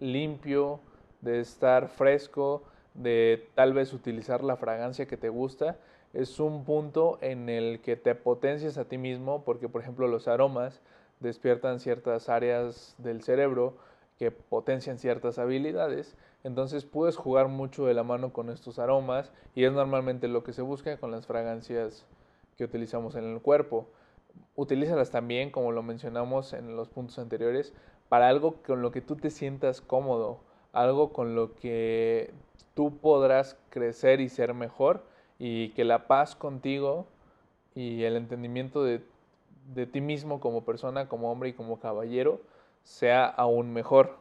limpio, 0.00 0.80
de 1.20 1.40
estar 1.40 1.88
fresco, 1.88 2.62
de 2.94 3.48
tal 3.54 3.74
vez 3.74 3.92
utilizar 3.92 4.42
la 4.42 4.56
fragancia 4.56 5.06
que 5.06 5.16
te 5.16 5.28
gusta, 5.28 5.76
es 6.12 6.40
un 6.40 6.64
punto 6.64 7.18
en 7.20 7.48
el 7.48 7.80
que 7.80 7.96
te 7.96 8.14
potencias 8.14 8.78
a 8.78 8.86
ti 8.86 8.96
mismo, 8.96 9.44
porque 9.44 9.68
por 9.68 9.82
ejemplo 9.82 10.08
los 10.08 10.28
aromas 10.28 10.80
despiertan 11.20 11.80
ciertas 11.80 12.28
áreas 12.28 12.94
del 12.98 13.22
cerebro 13.22 13.74
que 14.18 14.30
potencian 14.30 14.98
ciertas 14.98 15.38
habilidades, 15.38 16.16
entonces 16.42 16.86
puedes 16.86 17.16
jugar 17.16 17.48
mucho 17.48 17.84
de 17.84 17.92
la 17.92 18.02
mano 18.02 18.32
con 18.32 18.48
estos 18.48 18.78
aromas 18.78 19.30
y 19.54 19.64
es 19.64 19.72
normalmente 19.72 20.28
lo 20.28 20.42
que 20.42 20.54
se 20.54 20.62
busca 20.62 20.96
con 20.96 21.10
las 21.10 21.26
fragancias 21.26 22.06
que 22.56 22.64
utilizamos 22.64 23.14
en 23.14 23.24
el 23.24 23.40
cuerpo 23.42 23.86
utilízalas 24.54 25.10
también, 25.10 25.50
como 25.50 25.72
lo 25.72 25.82
mencionamos 25.82 26.52
en 26.52 26.76
los 26.76 26.88
puntos 26.88 27.18
anteriores, 27.18 27.72
para 28.08 28.28
algo 28.28 28.62
con 28.62 28.82
lo 28.82 28.90
que 28.90 29.00
tú 29.00 29.16
te 29.16 29.30
sientas 29.30 29.80
cómodo, 29.80 30.40
algo 30.72 31.12
con 31.12 31.34
lo 31.34 31.54
que 31.54 32.32
tú 32.74 32.98
podrás 32.98 33.58
crecer 33.70 34.20
y 34.20 34.28
ser 34.28 34.54
mejor 34.54 35.04
y 35.38 35.70
que 35.70 35.84
la 35.84 36.06
paz 36.06 36.36
contigo 36.36 37.06
y 37.74 38.04
el 38.04 38.16
entendimiento 38.16 38.84
de, 38.84 39.04
de 39.74 39.86
ti 39.86 40.00
mismo 40.00 40.40
como 40.40 40.64
persona, 40.64 41.08
como 41.08 41.30
hombre 41.30 41.50
y 41.50 41.52
como 41.52 41.80
caballero 41.80 42.40
sea 42.82 43.26
aún 43.26 43.72
mejor. 43.72 44.16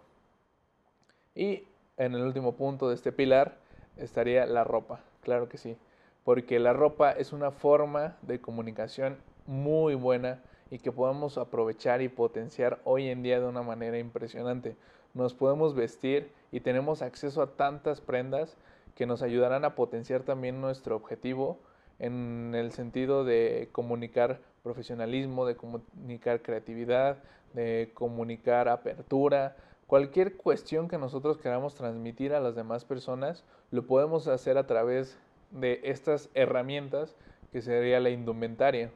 Y 1.36 1.64
en 1.98 2.16
el 2.16 2.22
último 2.24 2.56
punto 2.56 2.90
de 2.90 2.96
este 2.96 3.12
pilar 3.12 3.58
estaría 3.98 4.46
la 4.46 4.64
ropa, 4.64 5.00
claro 5.22 5.48
que 5.48 5.58
sí, 5.58 5.78
porque 6.24 6.60
la 6.60 6.74
ropa 6.74 7.12
es 7.12 7.32
una 7.32 7.52
forma 7.52 8.18
de 8.22 8.42
comunicación 8.42 9.18
muy 9.46 9.96
buena 9.96 10.42
y 10.72 10.80
que 10.80 10.92
podamos 10.92 11.38
aprovechar 11.38 12.02
y 12.02 12.10
potenciar 12.10 12.80
hoy 12.84 13.08
en 13.08 13.24
día 13.24 13.40
de 13.40 13.48
una 13.48 13.62
manera 13.62 13.98
impresionante. 14.00 14.76
Nos 15.14 15.34
podemos 15.34 15.76
vestir 15.76 16.32
y 16.52 16.60
tenemos 16.60 17.02
acceso 17.02 17.42
a 17.42 17.56
tantas 17.56 18.02
prendas 18.02 18.58
que 18.96 19.06
nos 19.06 19.22
ayudarán 19.22 19.66
a 19.66 19.76
potenciar 19.76 20.24
también 20.24 20.62
nuestro 20.62 20.96
objetivo 20.96 21.60
en 22.00 22.54
el 22.56 22.72
sentido 22.72 23.24
de 23.24 23.70
comunicar 23.72 24.42
profesionalismo, 24.64 25.46
de 25.46 25.56
comunicar 25.56 26.42
creatividad, 26.42 27.18
de 27.54 27.92
comunicar 27.94 28.68
apertura, 28.68 29.56
cualquier 29.88 30.36
cuestión 30.36 30.88
que 30.88 30.98
nosotros 30.98 31.38
queramos 31.38 31.76
transmitir 31.76 32.34
a 32.34 32.40
las 32.40 32.56
demás 32.56 32.86
personas, 32.86 33.44
lo 33.72 33.86
podemos 33.86 34.28
hacer 34.28 34.58
a 34.58 34.68
través 34.68 35.18
de 35.52 35.80
estas 35.84 36.30
herramientas 36.34 37.16
que 37.52 37.62
sería 37.62 38.00
la 38.00 38.10
indumentaria. 38.10 38.92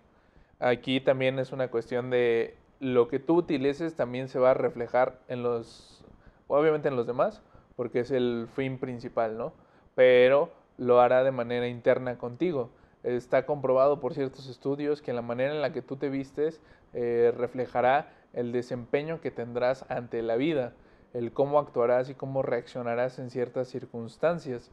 Aquí 0.59 0.99
también 0.99 1.39
es 1.39 1.51
una 1.51 1.69
cuestión 1.69 2.09
de 2.09 2.57
lo 2.79 3.07
que 3.07 3.19
tú 3.19 3.37
utilices 3.37 3.95
también 3.95 4.27
se 4.27 4.39
va 4.39 4.51
a 4.51 4.53
reflejar 4.53 5.19
en 5.27 5.43
los, 5.43 6.03
obviamente 6.47 6.87
en 6.87 6.95
los 6.95 7.07
demás, 7.07 7.41
porque 7.75 8.01
es 8.01 8.11
el 8.11 8.47
fin 8.55 8.77
principal, 8.77 9.37
¿no? 9.37 9.53
Pero 9.95 10.51
lo 10.77 10.99
hará 10.99 11.23
de 11.23 11.31
manera 11.31 11.67
interna 11.67 12.17
contigo. 12.17 12.71
Está 13.03 13.45
comprobado 13.45 13.99
por 13.99 14.13
ciertos 14.13 14.49
estudios 14.49 15.01
que 15.01 15.13
la 15.13 15.21
manera 15.21 15.53
en 15.53 15.61
la 15.61 15.71
que 15.71 15.81
tú 15.81 15.95
te 15.95 16.09
vistes 16.09 16.61
eh, 16.93 17.33
reflejará 17.37 18.11
el 18.33 18.51
desempeño 18.51 19.21
que 19.21 19.31
tendrás 19.31 19.85
ante 19.89 20.21
la 20.21 20.35
vida, 20.35 20.73
el 21.13 21.31
cómo 21.31 21.59
actuarás 21.59 22.09
y 22.09 22.15
cómo 22.15 22.41
reaccionarás 22.41 23.19
en 23.19 23.29
ciertas 23.29 23.69
circunstancias. 23.69 24.71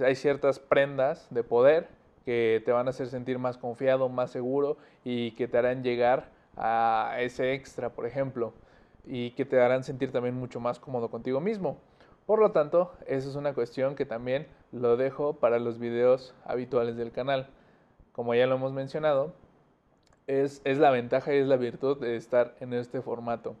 Hay 0.00 0.14
ciertas 0.14 0.58
prendas 0.58 1.26
de 1.30 1.42
poder 1.44 1.88
que 2.24 2.62
te 2.64 2.72
van 2.72 2.86
a 2.86 2.90
hacer 2.90 3.08
sentir 3.08 3.38
más 3.38 3.58
confiado, 3.58 4.08
más 4.08 4.30
seguro 4.30 4.76
y 5.04 5.32
que 5.32 5.48
te 5.48 5.58
harán 5.58 5.82
llegar 5.82 6.30
a 6.56 7.16
ese 7.20 7.52
extra, 7.52 7.90
por 7.90 8.06
ejemplo, 8.06 8.52
y 9.04 9.30
que 9.32 9.44
te 9.44 9.60
harán 9.60 9.84
sentir 9.84 10.12
también 10.12 10.34
mucho 10.34 10.60
más 10.60 10.78
cómodo 10.78 11.10
contigo 11.10 11.40
mismo. 11.40 11.78
Por 12.26 12.38
lo 12.38 12.52
tanto, 12.52 12.92
esa 13.06 13.28
es 13.28 13.34
una 13.34 13.52
cuestión 13.52 13.94
que 13.94 14.06
también 14.06 14.46
lo 14.72 14.96
dejo 14.96 15.34
para 15.34 15.58
los 15.58 15.78
videos 15.78 16.34
habituales 16.44 16.96
del 16.96 17.12
canal. 17.12 17.48
Como 18.12 18.34
ya 18.34 18.46
lo 18.46 18.54
hemos 18.54 18.72
mencionado, 18.72 19.34
es, 20.26 20.62
es 20.64 20.78
la 20.78 20.90
ventaja 20.90 21.34
y 21.34 21.38
es 21.38 21.46
la 21.46 21.56
virtud 21.56 22.00
de 22.00 22.16
estar 22.16 22.54
en 22.60 22.72
este 22.72 23.02
formato 23.02 23.56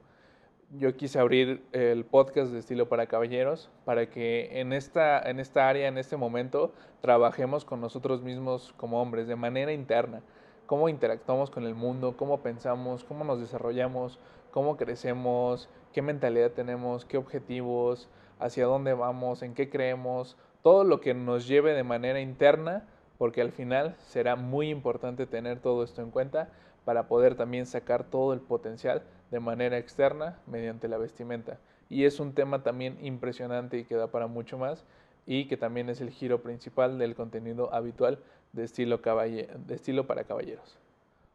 yo 0.70 0.96
quise 0.96 1.18
abrir 1.18 1.62
el 1.72 2.04
podcast 2.04 2.52
de 2.52 2.58
estilo 2.58 2.88
para 2.88 3.06
caballeros 3.06 3.70
para 3.84 4.10
que 4.10 4.60
en 4.60 4.72
esta, 4.72 5.20
en 5.20 5.40
esta 5.40 5.68
área, 5.68 5.88
en 5.88 5.98
este 5.98 6.16
momento, 6.16 6.72
trabajemos 7.00 7.64
con 7.64 7.80
nosotros 7.80 8.22
mismos 8.22 8.74
como 8.76 9.00
hombres 9.00 9.28
de 9.28 9.36
manera 9.36 9.72
interna. 9.72 10.22
Cómo 10.66 10.88
interactuamos 10.88 11.50
con 11.50 11.64
el 11.64 11.74
mundo, 11.74 12.16
cómo 12.16 12.40
pensamos, 12.40 13.04
cómo 13.04 13.24
nos 13.24 13.40
desarrollamos, 13.40 14.18
cómo 14.50 14.76
crecemos, 14.76 15.68
qué 15.92 16.02
mentalidad 16.02 16.52
tenemos, 16.52 17.04
qué 17.04 17.18
objetivos, 17.18 18.08
hacia 18.38 18.66
dónde 18.66 18.94
vamos, 18.94 19.42
en 19.42 19.54
qué 19.54 19.68
creemos, 19.68 20.36
todo 20.62 20.84
lo 20.84 21.00
que 21.00 21.14
nos 21.14 21.46
lleve 21.46 21.74
de 21.74 21.84
manera 21.84 22.20
interna, 22.20 22.88
porque 23.18 23.42
al 23.42 23.52
final 23.52 23.94
será 23.98 24.36
muy 24.36 24.70
importante 24.70 25.26
tener 25.26 25.60
todo 25.60 25.84
esto 25.84 26.02
en 26.02 26.10
cuenta 26.10 26.50
para 26.84 27.08
poder 27.08 27.34
también 27.34 27.66
sacar 27.66 28.04
todo 28.04 28.32
el 28.32 28.40
potencial 28.40 29.02
de 29.30 29.40
manera 29.40 29.78
externa 29.78 30.38
mediante 30.46 30.88
la 30.88 30.98
vestimenta. 30.98 31.58
Y 31.88 32.04
es 32.04 32.20
un 32.20 32.32
tema 32.32 32.62
también 32.62 32.98
impresionante 33.02 33.78
y 33.78 33.84
que 33.84 33.96
da 33.96 34.08
para 34.08 34.26
mucho 34.26 34.58
más 34.58 34.84
y 35.26 35.46
que 35.48 35.56
también 35.56 35.88
es 35.88 36.00
el 36.00 36.10
giro 36.10 36.42
principal 36.42 36.98
del 36.98 37.14
contenido 37.14 37.72
habitual 37.72 38.18
de 38.52 38.64
estilo, 38.64 38.98
de 38.98 39.74
estilo 39.74 40.06
para 40.06 40.24
caballeros. 40.24 40.78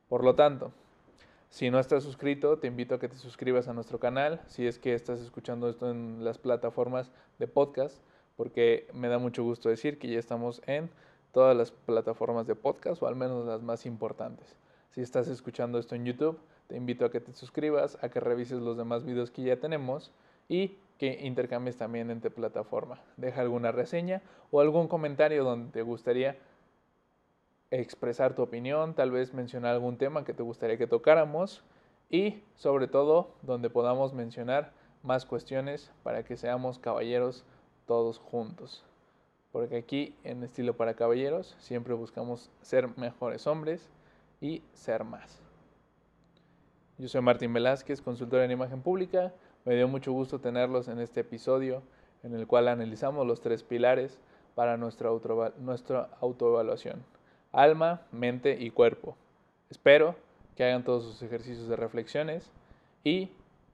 Por 0.08 0.24
lo 0.24 0.36
tanto, 0.36 0.72
si 1.50 1.72
no 1.72 1.80
estás 1.80 2.04
suscrito, 2.04 2.60
te 2.60 2.68
invito 2.68 2.96
a 2.96 3.00
que 3.00 3.10
te 3.10 3.16
suscribas 3.16 3.68
a 3.68 3.74
nuestro 3.74 4.00
canal, 4.00 4.42
si 4.48 4.68
es 4.68 4.78
que 4.78 4.94
estás 4.94 5.20
escuchando 5.20 5.68
esto 5.68 5.90
en 5.90 6.24
las 6.24 6.38
plataformas 6.38 7.12
de 7.40 7.48
podcast, 7.48 7.98
porque 8.38 8.88
me 8.94 9.08
da 9.08 9.18
mucho 9.18 9.44
gusto 9.44 9.70
decir 9.70 9.98
que 9.98 10.08
ya 10.08 10.20
estamos 10.20 10.62
en 10.68 10.90
todas 11.34 11.58
las 11.58 11.72
plataformas 11.72 12.48
de 12.48 12.56
podcast, 12.56 13.02
o 13.02 13.08
al 13.08 13.16
menos 13.16 13.46
las 13.46 13.62
más 13.62 13.86
importantes. 13.86 14.56
Si 14.92 15.02
estás 15.02 15.28
escuchando 15.28 15.78
esto 15.78 15.96
en 15.96 16.06
YouTube, 16.06 16.40
te 16.68 16.76
invito 16.76 17.06
a 17.06 17.12
que 17.12 17.20
te 17.20 17.34
suscribas, 17.34 17.98
a 18.02 18.10
que 18.10 18.20
revises 18.20 18.60
los 18.60 18.78
demás 18.78 19.06
videos 19.06 19.32
que 19.32 19.44
ya 19.44 19.58
tenemos 19.58 20.12
y 20.48 20.78
que 20.98 21.20
intercambies 21.22 21.78
también 21.78 22.10
entre 22.10 22.32
plataforma. 22.32 23.00
Deja 23.16 23.42
alguna 23.42 23.72
reseña 23.72 24.22
o 24.52 24.62
algún 24.62 24.88
comentario 24.88 25.44
donde 25.44 25.72
te 25.72 25.82
gustaría 25.84 26.38
expresar 27.72 28.36
tu 28.36 28.42
opinión, 28.42 28.96
tal 28.96 29.12
vez 29.12 29.34
mencionar 29.34 29.74
algún 29.74 29.98
tema 29.98 30.26
que 30.26 30.34
te 30.34 30.44
gustaría 30.44 30.78
que 30.78 30.88
tocáramos 30.88 31.64
y 32.10 32.42
sobre 32.56 32.88
todo 32.88 33.36
donde 33.44 33.70
podamos 33.70 34.14
mencionar 34.14 34.74
más 35.04 35.26
cuestiones 35.26 35.92
para 36.04 36.24
que 36.24 36.36
seamos 36.36 36.80
caballeros 36.80 37.46
todos 37.86 38.18
juntos. 38.18 38.84
Porque 39.52 39.78
aquí 39.78 40.16
en 40.24 40.44
Estilo 40.44 40.76
para 40.76 40.96
Caballeros 40.96 41.56
siempre 41.60 41.94
buscamos 41.94 42.50
ser 42.62 42.98
mejores 42.98 43.48
hombres 43.48 43.90
y 44.42 44.64
ser 44.74 45.04
más. 45.04 45.42
Yo 46.98 47.08
soy 47.08 47.22
Martín 47.22 47.54
Velázquez, 47.54 48.02
consultor 48.02 48.42
en 48.42 48.52
imagen 48.52 48.82
pública. 48.82 49.34
Me 49.66 49.76
dio 49.76 49.88
mucho 49.88 50.12
gusto 50.12 50.40
tenerlos 50.40 50.88
en 50.88 51.00
este 51.00 51.22
episodio 51.22 51.82
en 52.24 52.34
el 52.34 52.48
cual 52.48 52.68
analizamos 52.68 53.26
los 53.26 53.42
tres 53.42 53.64
pilares 53.64 54.20
para 54.56 54.78
nuestra, 54.78 55.10
autoevaluación. 56.20 57.04
Alma, 57.52 58.02
mente 58.12 58.58
y 58.60 58.72
cuerpo. 58.72 59.16
Espero 59.70 60.16
que 60.56 60.66
hagan 60.66 60.84
todos 60.84 61.04
sus 61.04 61.22
ejercicios 61.22 61.70
de 61.70 61.76
reflexiones 61.76 62.52
y 63.04 63.30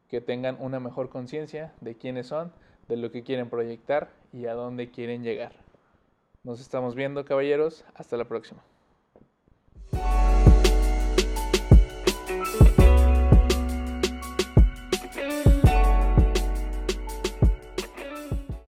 que 0.10 0.22
tengan 0.22 0.58
una 0.60 0.80
mejor 0.80 1.10
conciencia 1.10 1.74
de 1.82 1.96
quiénes 1.96 2.28
son, 2.28 2.52
de 2.88 2.98
lo 2.98 3.12
que 3.12 3.24
quieren 3.24 3.50
proyectar 3.50 4.10
y 4.32 4.46
a 4.46 4.54
dónde 4.54 4.92
quieren 4.92 5.24
llegar. 5.24 5.54
Nos 6.44 6.62
estamos 6.62 6.94
viendo, 6.94 7.26
caballeros. 7.26 7.84
Hasta 7.96 8.18
la 8.18 8.26
próxima. 8.26 8.62